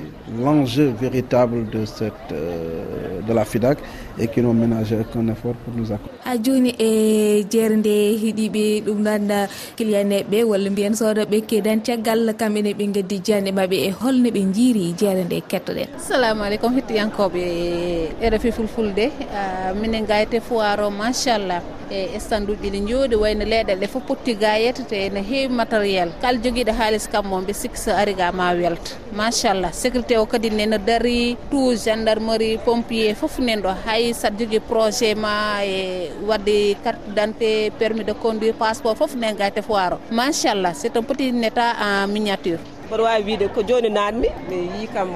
l'enjeu 0.44 0.88
véritable 1.04 1.70
de 1.70 1.86
cette 1.86 2.32
euh, 2.32 3.22
de 3.28 3.34
la 3.34 3.46
fidak 3.46 3.75
Kaolack 3.76 4.05
et 4.20 4.28
qui 4.28 4.42
n'ont 4.42 4.54
ménagé 4.54 4.96
aucun 5.00 5.28
effort 5.28 5.56
pour 5.64 5.74
nous 5.76 5.92
accompagner 5.92 6.20
ha 6.26 6.34
joni 6.44 6.72
e 6.80 7.46
jernde 7.52 7.96
hiɗiɓe 8.22 8.64
ɗum 8.86 9.00
ɗon 9.04 9.48
kiliyaneɓeɓe 9.78 10.44
walla 10.44 10.70
mbiyen 10.70 10.96
sodoɓe 10.96 11.42
kedan 11.50 11.80
caggal 11.82 12.34
kamɓene 12.40 12.72
ɓe 12.80 12.86
gaddi 12.96 13.22
jande 13.28 13.52
mabɓe 13.52 13.78
e 13.88 13.92
holno 14.02 14.30
ɓe 14.36 14.42
jiiri 14.56 14.96
jeere 15.00 15.24
nde 15.26 15.38
kettoɗen 15.52 15.88
assalamu 15.98 16.44
aleykum 16.44 16.76
hettiyankoɓe 16.78 17.42
e 18.24 18.30
rfi 18.34 18.52
fulfulde 18.52 19.06
minen 19.82 20.06
gayete 20.06 20.40
foir 20.48 20.80
o 20.88 20.90
machallah 20.90 21.62
e 21.92 22.20
stand 22.20 22.50
uji 22.50 22.70
ɗi 22.70 22.80
jooɗi 22.90 23.16
wayno 23.16 23.46
leyɗel 23.46 23.80
ɗe 23.80 23.88
fof 23.88 24.04
potti 24.08 24.34
gayetete 24.36 25.06
ene 25.06 25.22
heewi 25.22 25.54
matériel. 25.54 26.10
Kala 26.22 26.38
joguiɗo 26.44 26.74
haalis 26.80 27.08
kam 27.08 27.26
mom 27.28 27.46
ɓe 27.46 27.54
sikki 27.54 27.78
so 27.78 27.92
ari 27.92 28.14
ga 28.14 28.32
ma 28.32 28.54
welta 28.54 28.92
machallah 29.14 29.72
sécurité 29.72 30.18
o 30.18 30.26
kadi 30.26 30.50
neno 30.50 30.78
daari 30.78 31.38
tout 31.52 31.76
gendarmerie 31.86 32.58
pompier 32.58 33.16
foof 33.16 33.40
nen 33.40 33.62
ɗo 33.62 33.72
hay 33.86 34.05
yeeyi 34.06 34.14
saɗa 34.22 34.38
jogui 34.40 34.60
projet 34.70 35.16
ma 35.18 35.34
e 35.66 36.12
wadde 36.30 36.58
carte 36.84 37.02
d' 37.08 37.12
identité 37.18 37.72
permis 37.80 38.06
de 38.06 38.14
conduire 38.14 38.54
passeport 38.54 38.98
foof 38.98 39.16
nen 39.16 39.36
gayte 39.36 39.62
foiro 39.68 39.98
machallah 40.12 40.74
c' 40.80 40.86
est 40.86 40.98
un 40.98 41.04
petit 41.04 41.34
état 41.50 41.74
en 41.88 42.08
miniature. 42.14 42.60
Mboɗo 42.88 43.04
wawi 43.04 43.24
wiide 43.28 43.46
ko 43.54 43.62
joni 43.68 43.90
nanmi 43.90 44.28
mi 44.50 44.58
yi 44.78 44.88
kam 44.94 45.10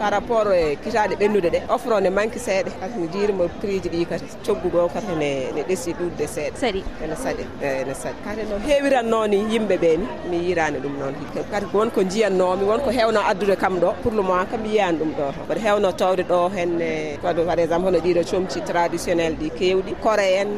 par 0.00 0.10
rapport 0.16 0.48
eh, 0.52 0.72
e 0.72 0.76
kitaɗe 0.82 1.14
ɓennude 1.20 1.48
ɗe. 1.54 1.60
Offre 1.74 1.92
o 1.96 2.00
ne 2.00 2.08
manque 2.10 2.38
seeɗa 2.46 2.70
kadi 2.80 2.94
mi 3.00 3.06
jiirimo 3.12 3.44
prix 3.60 3.82
ji 3.82 3.88
ɗi 3.94 4.06
kadi. 4.10 4.24
Coggu 4.46 4.68
coggugo 4.70 4.88
kadi 4.94 5.12
ne 5.22 5.62
ɗessi 5.68 5.90
ɗurde 5.98 6.24
seeɗa. 6.34 6.56
Saɗi. 6.62 6.80
Ene 7.04 7.14
saɗi 7.24 7.44
e, 7.60 7.66
ene 7.82 7.94
saɗi. 8.02 8.18
Kadi 8.24 8.42
no 8.50 8.56
heewiratno 8.66 9.18
ni 9.28 9.38
yimɓe 9.52 9.76
ɓe 9.82 9.90
ni 10.00 10.06
mi 10.30 10.36
yirani 10.48 10.78
ɗum 10.84 10.94
noon 11.00 11.14
kadi 11.52 11.66
wonko 11.74 12.00
jiyannomi 12.12 12.64
wonko 12.70 12.90
hewno 12.98 13.20
addude 13.30 13.56
kam 13.62 13.74
ɗo 13.82 13.92
pour 14.02 14.12
le 14.12 14.22
moment 14.22 14.46
kam 14.50 14.60
mi 14.62 14.68
yiyani 14.70 14.98
ɗum 15.00 15.10
ɗo 15.18 15.24
to. 15.36 15.40
Mbaɗa 15.46 15.60
hewno 15.66 15.92
tawde 15.92 16.22
ɗo 16.30 16.38
henne 16.56 17.18
kadi 17.22 17.42
par 17.44 17.58
exemple 17.60 17.86
hono 17.88 17.98
ɗiɗo 18.00 18.22
comci 18.30 18.60
traditionnel 18.62 19.34
ɗi 19.40 19.48
kewɗi 19.58 19.92
kore 20.02 20.26
en 20.40 20.48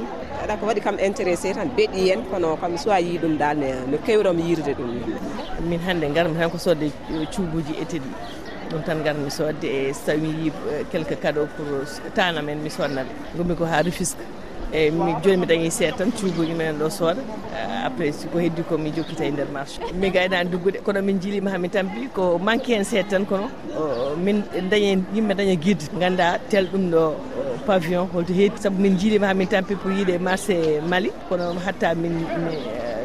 aɗa 0.43 0.55
ko 0.61 0.67
waɗi 0.67 0.81
kam 0.81 0.97
intéressé 0.99 1.53
tan 1.55 1.69
beeɗi 1.77 2.11
en 2.13 2.23
kono 2.31 2.57
kam 2.61 2.77
soit 2.79 3.01
yi 3.01 3.19
ɗum 3.19 3.37
dal 3.39 3.59
no 3.91 3.99
kewrami 4.07 4.43
yirde 4.43 4.73
ɗum. 4.79 4.91
Min 5.69 5.81
hannde 5.87 6.07
garmi 6.15 6.39
tan 6.39 6.51
ko 6.51 6.59
sodde 6.59 6.91
cuubuji 7.35 7.75
étude 7.83 8.07
ɗum 8.71 8.83
tan 8.87 9.03
garmi 9.05 9.31
sodde 9.31 9.65
e 9.65 9.93
so 9.93 10.01
tawi 10.07 10.51
e, 10.71 10.85
quelque 10.91 11.15
cadeau 11.23 11.47
pour 11.57 11.67
tana 12.15 12.43
men 12.43 12.59
mi 12.63 12.71
sodnaɓe 12.71 13.13
ɓe 13.49 13.55
ko 13.59 13.65
ha 13.65 13.83
refisque 13.83 14.25
eyyi 14.73 14.91
mi 14.91 15.13
joni 15.23 15.37
mi 15.37 15.47
dañi 15.47 15.71
seeɗa 15.71 15.97
tan 15.99 16.11
cuugoji 16.13 16.55
minen 16.55 16.79
ɗo 16.81 16.89
sooda. 16.91 17.23
Après 17.85 18.11
ko 18.33 18.39
heddi 18.39 18.63
ko 18.69 18.79
mi 18.79 18.91
jokkita 18.91 19.25
e 19.25 19.31
nder 19.31 19.49
marché. 19.53 19.81
Mi 20.01 20.11
gaynani 20.11 20.51
duggude 20.51 20.79
kono 20.85 21.03
min 21.03 21.21
jiilima 21.21 21.51
hamin 21.51 21.71
tampi. 21.71 22.09
Ko 22.15 22.39
manque 22.39 22.69
hen 22.73 22.85
seeɗa 22.85 23.09
tan 23.11 23.25
kono 23.27 23.51
min 24.25 24.43
dañe 24.71 25.03
yimɓe 25.15 25.35
daña 25.37 25.57
guide. 25.57 25.85
Ganda 26.01 26.39
tel 26.49 26.67
ɗum 26.73 26.91
ɗo 26.91 27.15
pavillon 27.67 28.09
holto 28.13 28.33
heedi. 28.33 28.57
Saabu 28.63 28.81
min 28.81 28.97
jiilima 28.99 29.27
hamin 29.29 29.47
tampi 29.47 29.75
pour 29.75 29.91
yiide 29.93 30.19
marché 30.19 30.81
mali. 30.89 31.11
Kono 31.29 31.53
hatta 31.67 31.95
min 31.95 32.15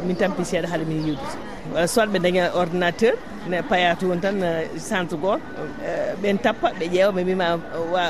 min 0.07 0.15
tampi 0.15 0.43
seeɗa 0.45 0.67
haade 0.71 0.85
min 0.87 1.03
yiwdude 1.05 1.56
soit 1.93 2.07
ɓe 2.13 2.19
daña 2.25 2.43
ordinateur 2.61 3.13
ne 3.49 3.61
paya 3.69 3.95
toon 3.99 4.19
tan 4.23 4.41
eh, 4.43 4.67
centre 4.89 5.17
goto 5.23 5.41
eh, 5.89 6.13
ɓen 6.21 6.37
tappa 6.43 6.67
ɓe 6.79 6.85
ƴeewa 6.93 7.11
ɓe 7.15 7.21
mbima 7.23 7.45
eh, 7.53 7.57
wa 7.93 8.03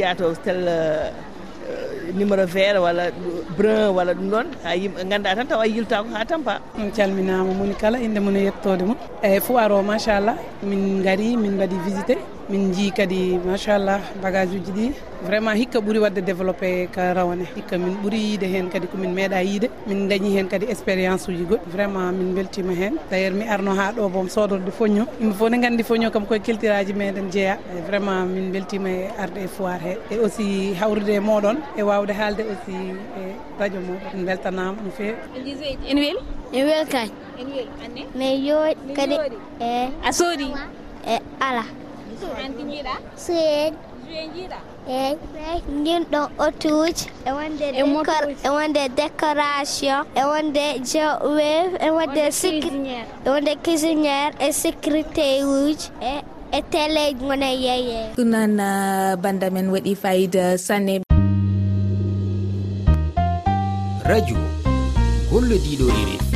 yaato 0.00 0.26
tel 0.44 0.60
numéro 2.18 2.44
vert 2.46 2.78
walla 2.84 3.04
brun 3.56 3.94
walla 3.96 4.12
ɗum 4.14 4.28
ɗon. 4.30 4.46
Ha 4.64 4.70
yimɓe 4.76 5.00
ganduɗa 5.10 5.36
tan 5.36 5.46
tawa 5.50 5.66
yiltako 5.66 6.08
ha 6.14 6.24
tampa. 6.24 6.54
Min 6.78 6.90
calminama 6.96 7.52
moni 7.58 7.74
kala 7.74 7.98
inde 7.98 8.18
mum 8.20 8.36
e 8.36 8.40
yettode 8.48 8.82
mum. 8.88 8.96
Eyyi 9.22 9.40
fo 9.40 9.52
aro 9.56 9.82
machallah 9.82 10.36
min 10.62 11.02
gaari 11.04 11.36
min 11.36 11.52
mbaɗi 11.56 11.76
visité 11.86 12.16
min 12.50 12.72
jii 12.74 12.90
kadi 12.98 13.38
machallah 13.46 14.00
bagage 14.22 14.54
uji 14.58 14.72
ɗi. 14.76 14.86
Vraiment 15.26 15.54
hikka 15.60 15.78
ɓuuri 15.80 15.98
wadde 16.04 16.20
développé 16.30 16.88
ka 16.94 17.12
rawane. 17.14 17.44
Hikka 17.56 17.78
min 17.78 17.94
ɓuuri 18.02 18.18
yiide 18.26 18.46
hen 18.54 18.68
kadi 18.70 18.86
komin 18.86 19.12
meeɗa 19.14 19.42
yiide. 19.42 19.68
Min 19.86 20.08
dañi 20.08 20.30
hen 20.36 20.48
kadi 20.48 20.66
expérience 20.66 21.28
uji 21.28 21.44
goɗɗi. 21.50 21.66
Vraiment 21.74 22.12
min 22.12 22.34
beltima 22.34 22.72
hen 22.74 22.94
d' 23.10 23.14
ailleurs 23.14 23.34
mi 23.38 23.44
arno 23.46 23.72
ha 23.78 23.92
ɗo 23.92 24.08
bom 24.10 24.28
sodorde 24.28 24.70
foño. 24.78 25.06
Yimɓe 25.20 25.34
fof 25.38 25.50
ne 25.50 25.58
gandi 25.62 25.82
foño 25.82 26.10
kam 26.10 26.26
koye 26.26 26.40
kiltiraji 26.40 26.92
meɗen 26.92 27.30
jeeya. 27.30 27.58
E 27.76 27.80
vraiment 27.88 28.26
min 28.26 28.50
beltima 28.52 28.88
e 28.88 29.08
arde 29.18 29.38
e 29.44 29.48
foire 29.48 29.80
he. 29.86 29.94
E 30.10 30.18
aussi 30.18 30.74
hawrude 30.80 31.12
e 31.14 31.20
moɗon 31.20 31.56
e 31.78 31.82
wawde 31.82 32.10
haalde 32.12 32.42
aussi 32.50 32.74
e 33.20 33.22
radio 33.60 33.80
moɗon 33.80 34.10
min 34.14 34.24
beltanama 34.26 34.76
no 34.84 34.90
fewi 34.96 35.14
ene 35.90 36.00
weeli 36.00 36.18
ene 36.52 36.64
weeli 36.68 36.86
kañ 36.94 37.08
ene 37.40 37.50
weeli 37.56 37.70
anne 37.84 38.02
mi 38.18 38.28
jooɗi 38.46 38.94
kadi 38.96 39.14
e 39.60 39.88
a 40.02 40.10
soodi? 40.12 40.48
e 41.06 41.14
ala. 41.40 41.64
andi 42.44 42.62
jiiɗa 42.70 42.94
sued 43.24 43.74
jue 44.06 44.22
jiiɗa 44.34 44.58
eyi 44.88 45.60
ndinɗo 45.80 46.20
otuji 46.46 47.06
e 47.28 47.30
wonde 47.36 47.66
e 48.46 48.50
wonde 48.56 48.82
décoration 49.00 50.00
e 50.20 50.22
wonde 50.30 50.64
jowef 50.90 51.70
e 51.86 51.88
wonde 51.96 52.22
e 53.24 53.28
wonde 53.32 53.52
cuisiniére 53.64 54.34
e 54.38 54.48
sécurité 54.52 55.44
uji 55.44 55.88
e 56.00 56.14
e 56.52 56.62
télé 56.62 57.14
gona 57.14 57.46
yeye. 57.46 58.10
Ɗum 58.16 58.28
noon 58.30 58.60
ah, 58.60 59.16
banda 59.22 59.50
men 59.50 59.70
waɗi 59.70 59.94
fayida 60.02 60.58
sanne. 60.58 61.02
Radio 64.10 64.38
gollodiɗo 65.30 65.86
e 65.86 66.02
rewel 66.08 66.29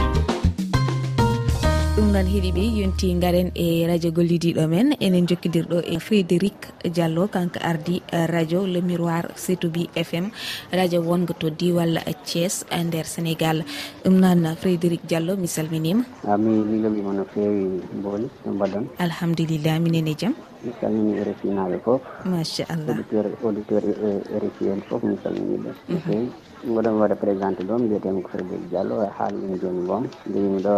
ɗum 1.94 2.10
noon 2.10 2.26
heeɗiɓe 2.26 2.62
yonti 2.78 3.06
garen 3.22 3.48
e 3.54 3.86
radio 3.86 4.10
gollidiɗo 4.10 4.66
men. 4.66 4.88
Enen 5.06 5.28
jokkidirɗo 5.30 5.78
e 5.86 5.94
frédéric 6.06 6.58
diallo 6.94 7.28
kanko 7.34 7.58
ardi 7.62 8.02
eh, 8.10 8.26
radio 8.26 8.66
le 8.66 8.80
miroir 8.82 9.24
sétoubi 9.36 9.82
fm 9.94 10.26
radio 10.72 10.98
wongo 11.08 11.32
to 11.38 11.50
diwal 11.50 11.94
thies 12.26 12.66
e 12.70 12.82
nder 12.82 13.06
sénégal. 13.06 13.62
Ɗum 14.02 14.14
noon 14.22 14.56
frédéric 14.62 15.06
diallo 15.06 15.36
mi 15.36 15.46
salminima. 15.46 16.02
A 16.26 16.36
mi 16.36 16.50
milomiima 16.70 17.12
no 17.12 17.24
fewi 17.32 17.64
mbooli 17.98 18.26
no 18.44 18.52
mbaɗon. 18.54 18.84
Alhamdulillah 18.98 19.78
minen 19.78 20.08
e 20.08 20.14
jaam. 20.20 20.34
mi 20.64 20.72
salmini 20.80 21.12
rfi 21.28 21.48
naɓe 21.48 21.76
foof 21.84 22.00
machallah 22.24 22.88
auditeur 22.88 23.26
auditeur 23.44 23.82
e, 23.84 24.10
rfi 24.44 24.64
en 24.72 24.80
foof 24.88 25.02
mi 25.02 25.16
salminiɓe. 25.22 25.70
Mhm. 25.88 25.94
No 25.94 25.98
fewi 26.06 26.28
goɗon 26.74 27.00
waɗa 27.00 27.14
présenté 27.16 27.62
ɗo 27.68 27.74
mbiyetemi 27.78 28.22
ko 28.22 28.28
frédéric 28.32 28.68
diallo 28.70 29.02
e 29.04 29.08
haalɗum 29.18 29.52
joni 29.60 29.82
boom 29.88 30.04
jeyimi 30.32 30.58
ɗo 30.62 30.74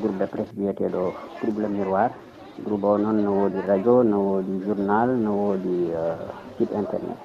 groupe 0.00 0.18
de 0.18 0.26
presse 0.26 0.52
biyeteɗo 0.56 1.02
le 1.62 1.68
miroir. 1.68 2.10
Groupe 2.64 2.84
o 2.84 2.96
noon 2.96 3.20
no 3.22 3.30
woodi 3.40 3.60
radio 3.66 4.02
no 4.02 4.18
woodi 4.40 4.64
journal 4.64 5.08
no 5.16 5.30
woodi 5.32 5.92
euh, 5.92 6.16
site 6.56 6.72
internet. 6.72 7.18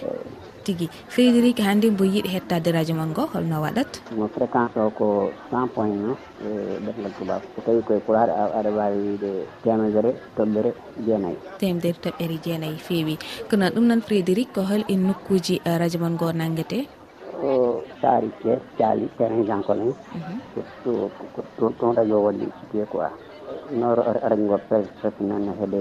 Eyi 0.00 0.39
tigui 0.64 0.88
frédéric 1.12 1.58
hannde 1.66 1.86
mbo 1.90 2.04
yiiɗi 2.04 2.28
hettade 2.34 2.68
radio 2.76 2.94
mon 2.94 3.10
ngo 3.12 3.24
holno 3.32 3.56
waɗat? 3.64 3.90
Mo 4.16 4.26
fréquence 4.34 4.76
o 4.76 4.90
ko 4.98 5.06
cent 5.50 5.68
point 5.74 5.94
9 5.94 6.16
e 6.44 6.48
ɓergal 6.84 7.12
tubak 7.18 7.42
so 7.54 7.58
tawi 7.66 7.80
koye 7.86 8.00
pulaar 8.06 8.28
aɗa 8.58 8.70
wawi 8.78 8.98
wiide 9.06 9.30
temedere 9.62 10.10
toɓɓere 10.36 10.70
jeenayyi 11.06 11.38
temedere 11.60 11.98
toɓɓere 12.04 12.34
jeenayyi 12.44 12.78
feewi. 12.86 13.14
Kono 13.50 13.66
ɗum 13.74 13.84
noon 13.88 14.02
frédéric 14.06 14.48
ko 14.54 14.60
hol 14.70 14.82
en 14.92 15.00
nokkuji 15.08 15.60
uh, 15.66 15.76
radio 15.78 15.98
mon 16.00 16.14
ngo 16.16 16.32
nanguete 16.32 16.80
o 17.42 17.80
saari 18.00 18.28
thies 18.42 18.60
caali 18.78 19.08
terrain 19.16 19.44
jankolin 19.48 19.92
mhm. 20.14 20.36
surtout 20.54 21.72
toon 21.78 21.96
radio 21.96 22.20
waɗi 22.26 22.46
situé 22.60 22.84
quoi. 22.92 23.08
Noro 23.80 24.02
radio 24.30 24.44
ngo 24.46 24.58
presque 24.68 25.20
noon 25.28 25.44
heeɗe 25.60 25.80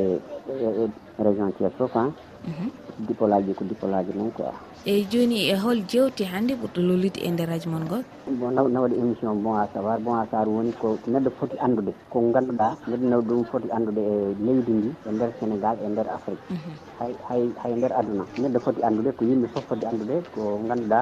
e, 0.64 0.68
e, 0.84 0.84
région 1.26 1.52
thies 1.58 1.74
fof 1.78 1.94
han 1.94 2.10
ah. 2.10 2.50
mhm. 2.50 2.70
dipolaji 3.08 3.52
ko 3.58 3.64
dipolaji 3.70 4.12
noon 4.16 4.32
quoi. 4.32 4.54
eyyi 4.86 5.06
joni 5.12 5.40
e 5.52 5.56
hol 5.60 5.80
jewte 5.92 6.24
hannde 6.24 6.54
ɓurɗo 6.56 6.80
lollude 6.88 7.20
e 7.20 7.30
nder 7.32 7.50
radio 7.52 7.70
mon 7.72 7.84
ngol 7.84 8.04
bon 8.40 8.52
nawɗo 8.56 8.70
nawaɗi 8.72 8.96
émission 8.96 9.36
bon 9.44 9.54
à 9.56 9.68
savoir 9.74 10.00
bon 10.00 10.14
à 10.16 10.26
savoir 10.32 10.48
woni 10.48 10.72
ko 10.72 10.98
neɗɗo 11.08 11.30
foti 11.40 11.58
anndude 11.60 11.92
ko 12.10 12.22
ngannduɗa 12.22 12.68
neɗɗo 12.88 13.06
nawaɗi 13.10 13.28
ɗum 13.28 13.44
foti 13.52 13.68
anndude 13.76 14.00
e 14.00 14.36
leydi 14.40 14.72
ndi 14.72 14.90
e 15.08 15.12
nder 15.12 15.30
sénégal 15.40 15.76
e 15.84 15.88
nder 15.90 16.08
afrique. 16.08 16.40
Mhm. 16.50 16.72
Hay 17.00 17.14
hay 17.28 17.44
hay 17.62 17.74
nder 17.76 17.92
aduna 17.92 18.24
neɗɗo 18.40 18.60
foti 18.60 18.82
anndude 18.84 19.12
ko 19.18 19.26
yimɓe 19.26 19.48
fof 19.54 19.66
foti 19.68 19.86
anndude 19.86 20.16
ko 20.34 20.42
ngannduɗa 20.64 21.00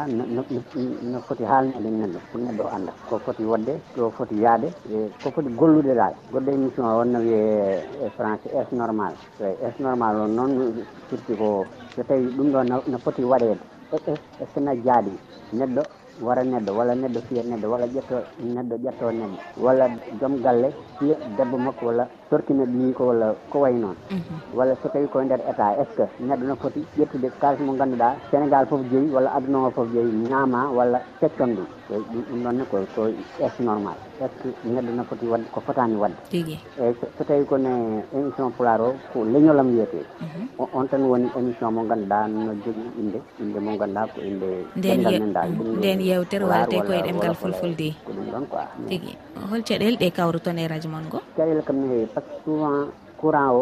no 1.12 1.20
foti 1.28 1.44
haalnede 1.44 1.86
e 1.88 1.92
neɗɗo 2.02 2.20
pour 2.32 2.42
neɗɗo 2.42 2.64
o 2.64 2.70
annda. 2.76 2.92
Ko 3.10 3.20
foti 3.20 3.44
wadde 3.44 3.74
ko 3.96 4.10
foti 4.10 4.36
yaade 4.42 4.74
e 4.90 5.12
ko 5.22 5.30
foti 5.30 5.50
gollude 5.54 5.94
dal 5.94 6.14
goɗɗo 6.34 6.50
émission 6.52 6.86
o 6.86 6.98
wonno 6.98 7.20
wiye 7.20 7.78
e 8.02 8.10
français 8.18 8.50
es 8.58 8.72
normal. 8.72 9.14
Es 9.40 9.78
normal 9.80 10.16
o 10.22 10.28
noon 10.28 10.82
firti 11.10 11.36
ko 11.38 11.66
so 11.98 12.04
tawi 12.04 12.30
ɗum 12.38 12.52
ɗo 12.54 12.64
no 12.92 12.98
foti 13.04 13.24
waɗede. 13.24 13.58
Est 13.92 14.06
ce 14.06 14.46
que 14.54 14.60
na 14.60 14.74
jaaɗi 14.76 15.12
neɗɗo 15.54 15.82
wara 16.22 16.44
neɗɗo 16.44 16.72
walla 16.78 16.94
neɗɗo 16.96 17.20
fiya 17.28 17.44
neɗɗo 17.44 17.68
walla 17.72 17.86
ƴetto 17.88 18.16
neɗɗo 18.54 18.76
ƴetto 18.84 19.12
neɗɗo 19.12 19.38
walla 19.66 19.86
joom 20.20 20.42
galle 20.44 20.70
fiya 21.00 21.16
debbo 21.38 21.58
makko 21.58 21.86
walla 21.86 22.08
tortine 22.30 22.66
ɗumi 22.66 22.94
ko 22.94 23.04
walla 23.08 23.34
ko 23.50 23.60
way 23.60 23.74
noon. 23.74 23.96
Mhm. 24.12 24.58
Walla 24.58 24.76
so 24.84 24.90
tawi 24.90 25.08
koye 25.08 25.26
nder 25.26 25.40
état 25.50 25.74
est 25.82 25.88
ce 25.98 26.04
que 26.04 26.24
neɗɗo 26.24 26.46
no 26.48 26.56
foti 26.56 26.86
ƴettude 26.98 27.32
kalis 27.40 27.60
mo 27.66 27.74
ganduɗa 27.74 28.16
sénégal 28.32 28.68
foof 28.68 28.82
joyi 28.92 29.10
walla 29.10 29.32
aduna 29.36 29.68
o 29.68 29.72
foof 29.72 29.88
joyi 29.94 30.12
ñaama 30.30 30.70
walla 30.76 31.00
feccon 31.20 31.56
ɗum 31.56 31.66
eeyi 31.90 32.04
ɗum 32.12 32.24
ɗum 32.30 32.40
ɗonne 32.44 32.64
ko 32.72 32.78
ko 32.96 33.02
ƴetti 33.40 33.62
normal. 33.64 33.96
Est 34.22 34.30
ce 34.44 34.50
que 34.50 34.68
neɗɗo 34.70 34.92
ne 34.98 35.04
foti 35.04 35.26
wadde 35.28 35.46
ko 35.52 35.60
fotani 35.62 35.96
wadde. 35.96 36.16
Eeyi 36.32 36.58
e 36.80 36.94
so 37.18 37.24
tawi 37.24 37.46
kone 37.46 38.04
émission 38.14 38.52
pular 38.52 38.82
o 38.82 38.96
ko 39.14 39.24
leñolam 39.24 39.68
wiyete. 39.74 40.02
Mhm. 40.22 40.48
On 40.74 40.86
tan 40.88 41.02
woni 41.04 41.28
émission 41.38 41.72
mo 41.72 41.84
ganduɗa 41.84 42.28
no 42.28 42.54
jogui 42.66 42.88
inde 43.00 43.20
inde 43.40 43.60
mo 43.60 43.78
ganduɗa 43.78 44.08
ko 44.14 44.22
inde 44.22 44.50
ɗemgal 44.76 45.20
men 45.20 45.34
da 45.34 45.42
nden 45.46 46.00
yewtere 46.02 46.46
walte 46.46 46.78
koye 46.86 47.02
ɗemgal 47.08 47.36
fulfulde. 47.36 47.90
ko 48.06 48.12
ɗum 48.14 48.28
ɗon 48.32 48.46
quoi. 48.50 48.66
Tigui 48.88 49.16
hol 49.50 49.62
caɗele 49.64 49.98
ɗe 49.98 50.12
kawru 50.12 50.40
toon 50.40 50.58
e 50.60 50.68
radio 50.68 50.90
mon 50.90 51.04
ngo? 51.08 51.20
Caɗele 51.38 51.62
kam 51.64 51.78
ne 51.82 51.88
heewi 51.88 52.06
par 52.14 52.24
ce 52.24 52.30
que 52.30 52.44
souvent 52.46 52.88
courant 53.20 53.50
o 53.52 53.62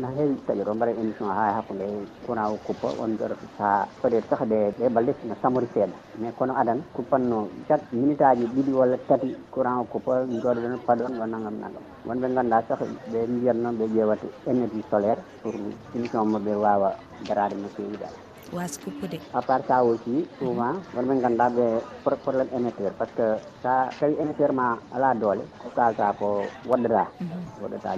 no 0.00 0.08
heewi 0.16 0.36
taƴoto 0.46 0.74
mbaɗa 0.74 0.92
émission 1.00 1.28
ha 1.28 1.52
hakkude 1.58 1.86
courant 2.26 2.50
o 2.54 2.56
kuppa 2.66 2.88
on 3.02 3.16
ɗon 3.18 3.34
sa 3.58 3.86
peut 4.00 4.08
:fra 4.10 4.16
être 4.18 4.36
:fra 4.36 4.46
ɗe 4.46 4.88
balɗe 4.94 5.12
no 5.28 5.34
samori 5.42 5.66
seeɗa. 5.74 5.92
Mais 6.20 6.32
kono 6.38 6.54
adan 6.56 6.80
kuppanno 6.94 7.48
chaque 7.68 7.86
minute 7.92 8.20
aji 8.24 8.46
ɗiɗi 8.54 8.72
walla 8.72 8.96
tati 9.08 9.34
courant 9.50 9.80
o 9.80 9.84
kuppa 9.84 10.24
jooɗoɗen 10.26 10.78
paɗon 10.86 11.18
wa 11.20 11.26
nagam 11.26 11.54
nagam 11.60 11.82
wonɓe 12.06 12.26
ganduɗa 12.34 12.62
sah 12.68 12.78
ɓe 13.12 13.18
mbiyatno 13.28 13.68
ɓe 13.78 13.84
ƴewata 13.94 14.26
énergie 14.46 14.84
solaire 14.90 15.18
pour 15.42 15.54
émission 15.94 16.24
moɓe 16.24 16.52
wawa 16.54 16.90
darade 17.26 17.54
no 17.56 17.68
fewi 17.76 17.96
dal 17.98 18.14
wasa 18.52 18.78
kuppude. 18.84 19.18
À 19.34 19.42
part 19.42 19.62
ça 19.66 19.82
aussi 19.84 20.26
souvent 20.38 20.74
wonɓe 20.94 21.20
ganduɗa 21.22 21.48
ɓe 21.50 21.66
probléme 22.04 22.48
émetteur 22.56 22.92
par 22.92 23.08
ce 23.08 23.14
que 23.16 23.26
sa 23.62 23.88
tawi 23.98 24.14
émetteur 24.20 24.52
ma 24.52 24.78
ala 24.94 25.14
doole 25.14 25.42
ko 25.60 25.68
kalta 25.74 26.12
ko 26.18 26.42
woɗɗata 26.68 27.04
mhm. 27.20 27.45
waɗata 27.62 27.90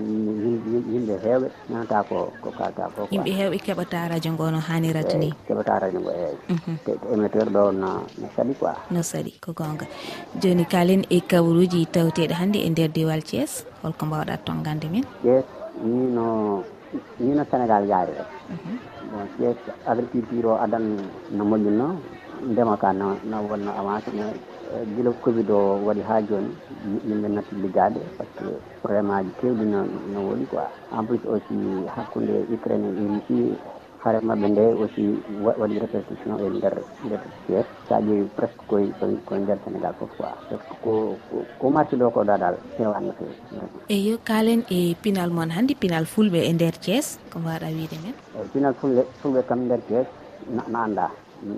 yimɓe 0.93 1.15
hewɓe 1.25 1.49
nanata 1.71 1.99
ko 2.09 2.19
ko 2.43 2.49
kalta 2.59 2.85
ko 2.95 3.01
yimɓe 3.13 3.31
hewɓe 3.39 3.57
keɓata 3.67 4.09
radio 4.13 4.31
ngo 4.33 4.45
no 4.55 4.59
hani 4.69 4.89
ni. 5.23 5.29
Eh, 5.31 5.35
keɓata 5.49 5.73
radio 5.83 5.99
ngo 6.01 6.11
heewi 6.19 6.39
mhm. 6.55 6.75
te 6.85 6.93
émetteur 7.15 7.49
ɗo 7.55 7.63
no 7.81 7.91
no 8.21 8.27
saɗi 8.37 8.55
quoi. 8.61 8.75
No 8.95 9.01
saɗi 9.11 9.33
ko 9.45 9.51
gonga 9.59 9.87
joni 10.41 10.65
kalen 10.73 11.03
e 11.11 11.19
kawruji 11.31 11.81
tawteɗe 11.95 12.35
hannde 12.41 12.59
e 12.67 12.69
nder 12.71 12.91
diwal 12.97 13.23
thies 13.29 13.65
holko 13.83 14.03
mbawɗa 14.07 14.35
tongande 14.47 14.87
ton 14.89 15.03
thies 15.23 15.45
ni 15.85 15.99
no 16.17 16.27
ni 17.21 17.35
no 17.35 17.43
sénégal 17.51 17.83
yaari 17.91 18.13
rek. 18.19 18.29
Mhm. 18.55 18.75
Bon 19.11 19.27
thies 19.37 19.59
agriculture 19.91 20.47
o 20.53 20.55
adan 20.65 20.85
no 21.37 21.43
moƴƴinno 21.51 21.89
ndema 22.51 22.77
ka 22.79 22.93
no 22.93 23.17
no 23.31 23.37
wonno 23.49 23.71
avancé 23.81 24.11
mais 24.15 24.35
guila 24.95 25.11
Covid 25.25 25.51
o 25.51 25.59
waɗi 25.87 26.03
ha 26.09 26.21
joni 26.23 26.51
yimɓe 27.09 27.29
natti 27.29 27.55
liggade 27.63 28.01
par 28.17 28.27
ce 28.37 28.45
que 28.45 28.55
:fra 28.83 29.01
aji 29.17 29.31
kewɗi 29.41 29.65
no 29.73 29.81
no 30.13 30.19
woni 30.29 30.47
quoi. 30.47 30.67
En 30.93 31.05
plus 31.07 31.21
aussi 31.27 31.55
hakkude 31.97 32.47
Ukraine 32.53 32.89
e 33.01 33.05
Russie 33.13 33.57
haare 34.05 34.21
mabɓe 34.23 34.47
nde 34.49 34.65
aussi 34.81 35.05
waɗi 35.43 35.79
répercussion 35.83 36.39
e 36.39 36.49
nder 36.57 36.75
nder 37.05 37.21
Thiés 37.47 37.67
sa 37.89 37.97
ƴeewi 38.01 38.29
presque 38.37 38.61
:fra 38.69 38.69
koye 38.69 38.93
koye 39.27 39.41
nder 39.41 39.59
Sénégal 39.65 39.95
foof 39.99 40.11
quoi 40.17 40.29
:fra 40.29 40.57
par 40.57 40.61
ce 40.61 40.69
que 40.69 40.75
ko 40.85 40.93
ko 41.61 41.71
marché 41.71 41.97
ɗo 41.97 42.11
ko 42.13 42.25
dal 42.25 42.57
hewani 42.79 43.07
no 43.09 43.13
fewi 43.19 43.35
eyo 43.89 44.19
kalen 44.25 44.63
e 44.71 44.95
pinal 45.03 45.31
moon 45.31 45.51
hannde 45.51 45.75
pinal 45.75 46.05
fulɓe 46.05 46.41
e 46.49 46.53
nder 46.53 46.75
thies 46.85 47.19
ko 47.33 47.39
mbawɗa 47.41 47.67
wiide 47.77 47.97
men? 48.05 48.15
Eyyi 48.37 48.49
pinal 48.53 48.75
fulɓe 48.81 49.03
fulɓe 49.23 49.41
kam 49.49 49.61
nder 49.67 49.81
thies 49.89 50.07
no 50.55 50.79
anda 50.79 51.11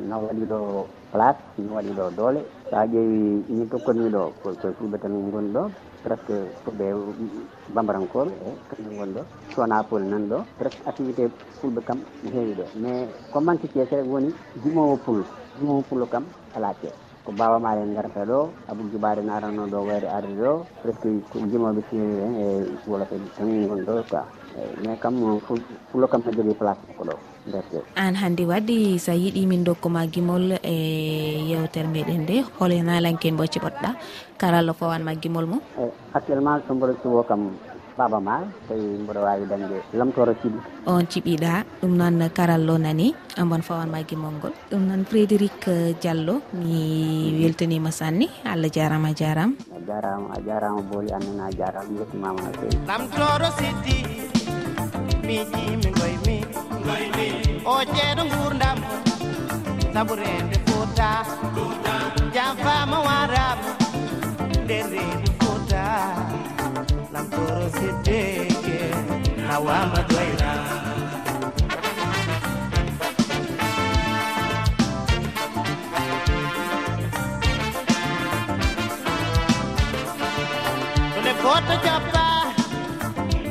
no 0.09 0.17
waɗi 0.25 0.45
ɗo 0.51 0.59
place 1.13 1.39
ɗum 1.57 1.73
waɗi 1.77 1.93
ɗo 1.99 2.11
doole. 2.17 2.41
Sa 2.71 2.87
ƴeewi 2.87 3.45
ñi 3.49 3.67
tokkonmi 3.69 4.09
ɗo 4.11 4.33
koye 4.43 4.73
fulɓe 4.79 4.99
tan 5.03 5.31
goni 5.31 5.51
ɗo 5.53 5.63
presque 6.03 6.35
fulɓe 6.65 6.87
bambarankoɓe 7.75 8.31
e 8.47 8.51
kamɓe 8.69 8.97
goni 8.99 9.13
ɗo 9.15 9.23
sowona 9.55 9.83
pol 9.83 10.03
nan 10.03 10.29
ɗo 10.29 10.39
presque 10.59 10.83
activité 10.87 11.29
fulɓe 11.61 11.81
kam 11.85 11.99
no 12.23 12.31
heewi 12.31 12.55
ɗo. 12.55 12.65
Mais 12.83 13.09
ko 13.33 13.41
manque 13.41 13.67
ceese 13.73 13.97
rek 13.97 14.07
woni 14.07 14.31
jumowo 14.63 14.97
pul 15.05 15.25
jumowo 15.59 15.83
pulo 15.89 16.07
kam 16.07 16.25
ala 16.57 16.73
cees 16.81 16.95
ko 17.25 17.33
bawama 17.33 17.77
en 17.77 17.93
garata 17.95 18.25
ɗo 18.25 18.49
abou 18.69 18.87
djibare 18.89 19.23
narano 19.23 19.67
ɗo 19.67 19.79
wayre 19.89 20.09
arde 20.09 20.33
ɗo 20.41 20.65
presque 20.83 21.09
ko 21.31 21.39
jimoɓe 21.51 21.81
fewi 21.91 22.21
en 22.25 22.35
e 22.41 22.47
wolofe 22.87 23.17
tan 23.37 23.67
gon 23.69 23.83
ɗo 23.85 24.03
quoi. 24.09 24.25
Mais 24.85 24.99
kam 25.01 25.15
fulo 25.91 26.07
kam 26.09 26.23
ne 26.25 26.33
jogui 26.33 26.55
place 26.55 26.79
ko 26.97 27.05
ɗo. 27.05 27.15
an 27.97 28.15
hannde 28.15 28.45
waɗi 28.47 28.99
sa 28.99 29.13
yiɗi 29.13 29.47
min 29.47 29.65
dokkuma 29.65 30.07
gimol 30.13 30.59
e 30.63 30.77
yewtere 31.51 31.89
meɗen 31.89 32.23
nde. 32.25 32.37
Hol 32.59 32.73
nalanke 32.83 33.31
mbo 33.33 33.45
ceɓotoɗa 33.53 33.91
karalla 34.39 34.73
fowanma 34.73 35.15
gimol 35.23 35.47
mum. 35.47 35.61
E, 35.79 35.91
actuellement 36.15 36.63
so 36.67 36.75
mboɗo 36.75 36.95
cuwo 37.03 37.23
kam 37.29 37.43
baba 37.99 38.21
ma 38.21 38.35
tawi 38.69 38.87
mboɗo 39.03 39.21
wawi 39.27 39.45
dañde 39.51 39.77
lamtoro 39.99 40.33
ciɓi 40.41 40.59
on 40.87 41.05
ciɓiɗa. 41.11 41.53
Ɗum 41.83 41.93
noon 41.97 42.29
karallo 42.37 42.79
nani 42.79 43.15
ambon 43.37 43.63
fawanma 43.63 44.03
gimol 44.09 44.35
ngol. 44.39 44.53
Ɗum 44.71 44.83
noon 44.89 45.05
frédéric 45.05 45.69
eh, 45.69 45.95
diallo 46.01 46.41
mi 46.55 47.37
weltanima 47.41 47.91
sanni 47.93 48.29
allah 48.45 48.71
jarama 48.77 49.09
a 49.11 49.15
jarama 49.21 49.55
a 49.77 49.81
jarama 49.89 50.29
a 50.37 50.41
jarama 50.49 50.81
booli 50.91 51.11
annana 51.17 51.45
a 51.49 51.53
jarama 51.61 51.89
mi 51.91 51.99
yettimama 52.01 52.41
no 52.45 52.51
fewi 52.59 52.77
lamtoro 52.89 53.49
siddi 53.59 53.97
miijimi 55.27 55.91
goye 55.99 56.17
min 56.27 56.70
o 57.73 57.77
ceeɗo 57.95 58.23
gurdam 58.33 58.79
saburede 59.95 60.57
fota 60.67 61.11
jam 62.35 62.53
fama 62.65 62.99
waram 63.07 63.59
nder 64.65 64.85
reedu 64.93 65.31
fota 65.41 65.85
lamtoro 67.13 67.67
seddeke 67.79 68.79
nawama 69.47 70.01
doyra 70.11 70.53
foto 81.43 81.75
coppa 81.87 82.27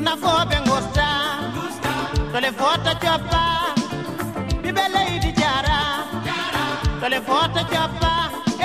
nafoɓe 0.06 0.58
gosta 0.68 1.08
tole 2.32 2.50
foto 2.60 2.92
coppa 3.04 3.49
yimɓe 4.80 4.86
leydi 4.96 5.32
jara 5.42 5.80
tole 7.02 7.20
foto 7.28 7.62
jobba 7.72 8.14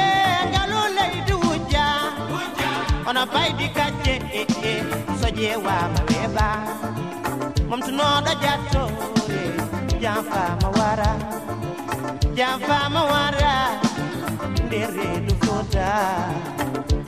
e 0.04 0.06
ngalu 0.50 0.80
leydi 0.96 1.34
wujja. 1.42 1.86
Ono 3.08 3.22
baydi 3.32 3.66
kacce 3.76 4.14
ee 4.40 4.74
so 5.20 5.28
ƴewama 5.38 6.00
weeɓa 6.08 6.48
momtunoɗo 7.68 8.32
jattore 8.42 9.42
janfama 10.02 10.68
wara. 10.78 11.10
Janfama 12.36 13.02
wara 13.12 13.54
nde 14.64 14.80
reedu 14.94 15.34
fota. 15.44 15.88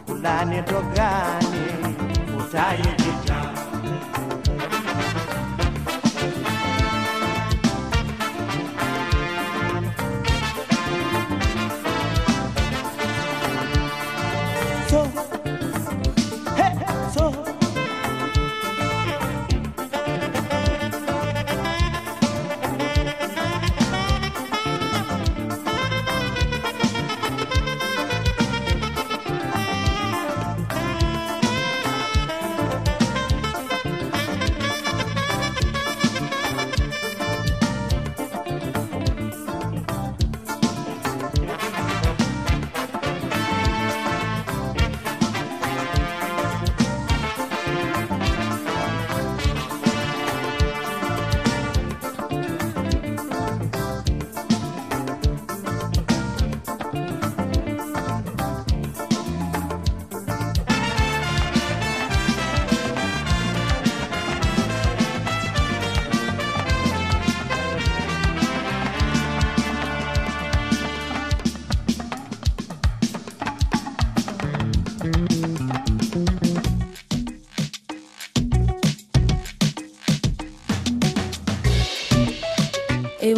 Kulane 0.07 0.59
dogane 0.69 1.65
fotaye 2.31 2.91
jetta 3.03 3.39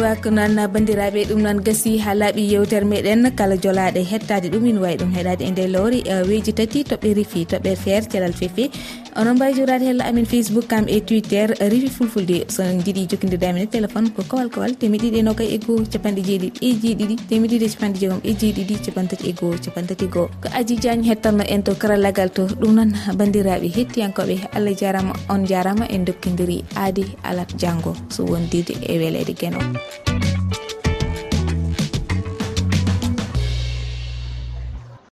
subaka 0.09 0.31
noon 0.31 0.57
bandiraɓe 0.73 1.21
ɗum 1.29 1.41
noon 1.45 1.57
gasi 1.65 1.97
ha 2.03 2.13
laaɓi 2.13 2.43
yewtere 2.51 2.85
meɗen. 2.85 3.31
Kala 3.37 3.55
jolaɗe 3.63 4.01
hettade 4.11 4.49
ɗum 4.49 4.65
ina 4.65 4.81
wawi 4.81 4.97
ɗum 4.97 5.11
heɗade 5.13 5.43
e 5.45 5.51
nde 5.51 5.63
lowri 5.73 5.99
e 6.01 6.15
weji 6.29 6.53
tati 6.53 6.83
toɓɓe 6.83 7.13
rifi 7.17 7.45
toɓɓe 7.45 7.75
feere 7.83 8.07
calal 8.11 8.33
fefe 8.33 8.71
onon 9.19 9.35
mbawi 9.35 9.53
jurade 9.53 9.85
hella 9.85 10.05
amin 10.09 10.25
facebook 10.25 10.67
kam 10.67 10.85
e 10.87 10.99
twitter 11.01 11.47
rifi 11.71 11.89
fulfulde. 11.89 12.49
So 12.49 12.63
jiiɗi 12.63 13.07
jokkodirde 13.09 13.45
amen 13.49 13.63
e 13.63 13.67
téléphone 13.67 14.09
ko 14.15 14.23
kowal 14.23 14.49
kowal 14.49 14.73
temeɗiɗi 14.81 15.19
e 15.19 15.21
nogay 15.21 15.49
e 15.55 15.57
goho 15.59 15.85
capanɗe 15.93 16.21
jeeɗiɗi 16.27 16.57
e 16.61 16.69
jeeɗiɗi 16.81 17.15
temeɗiɗi 17.29 17.65
e 17.65 17.69
capanɗe 17.69 17.97
jeegom 18.01 18.21
e 18.23 18.33
jeeɗiɗi 18.33 18.75
capantati 18.85 19.29
e 19.29 19.33
goho 19.33 19.55
capantati 19.65 20.07
goho 20.07 20.27
ko 20.41 20.47
aji 20.57 20.75
diagne 20.81 21.05
hettanno 21.09 21.43
en 21.53 21.61
to 21.63 21.75
karallagal 21.75 22.29
to 22.33 22.47
ɗum 22.61 22.73
noon 22.77 22.91
bandiraɓe 23.17 23.67
hettiyankoɓe. 23.77 24.35
Allah 24.57 24.73
jarama 24.73 25.13
on 25.29 25.45
jarama 25.45 25.85
en 25.89 26.05
dokkidiri 26.05 26.63
aadi 26.75 27.05
alat 27.23 27.53
janggo 27.61 27.93
so 28.09 28.23
wondide 28.25 28.73
e 28.81 28.97
welede 28.97 29.33
gueno 29.37 29.59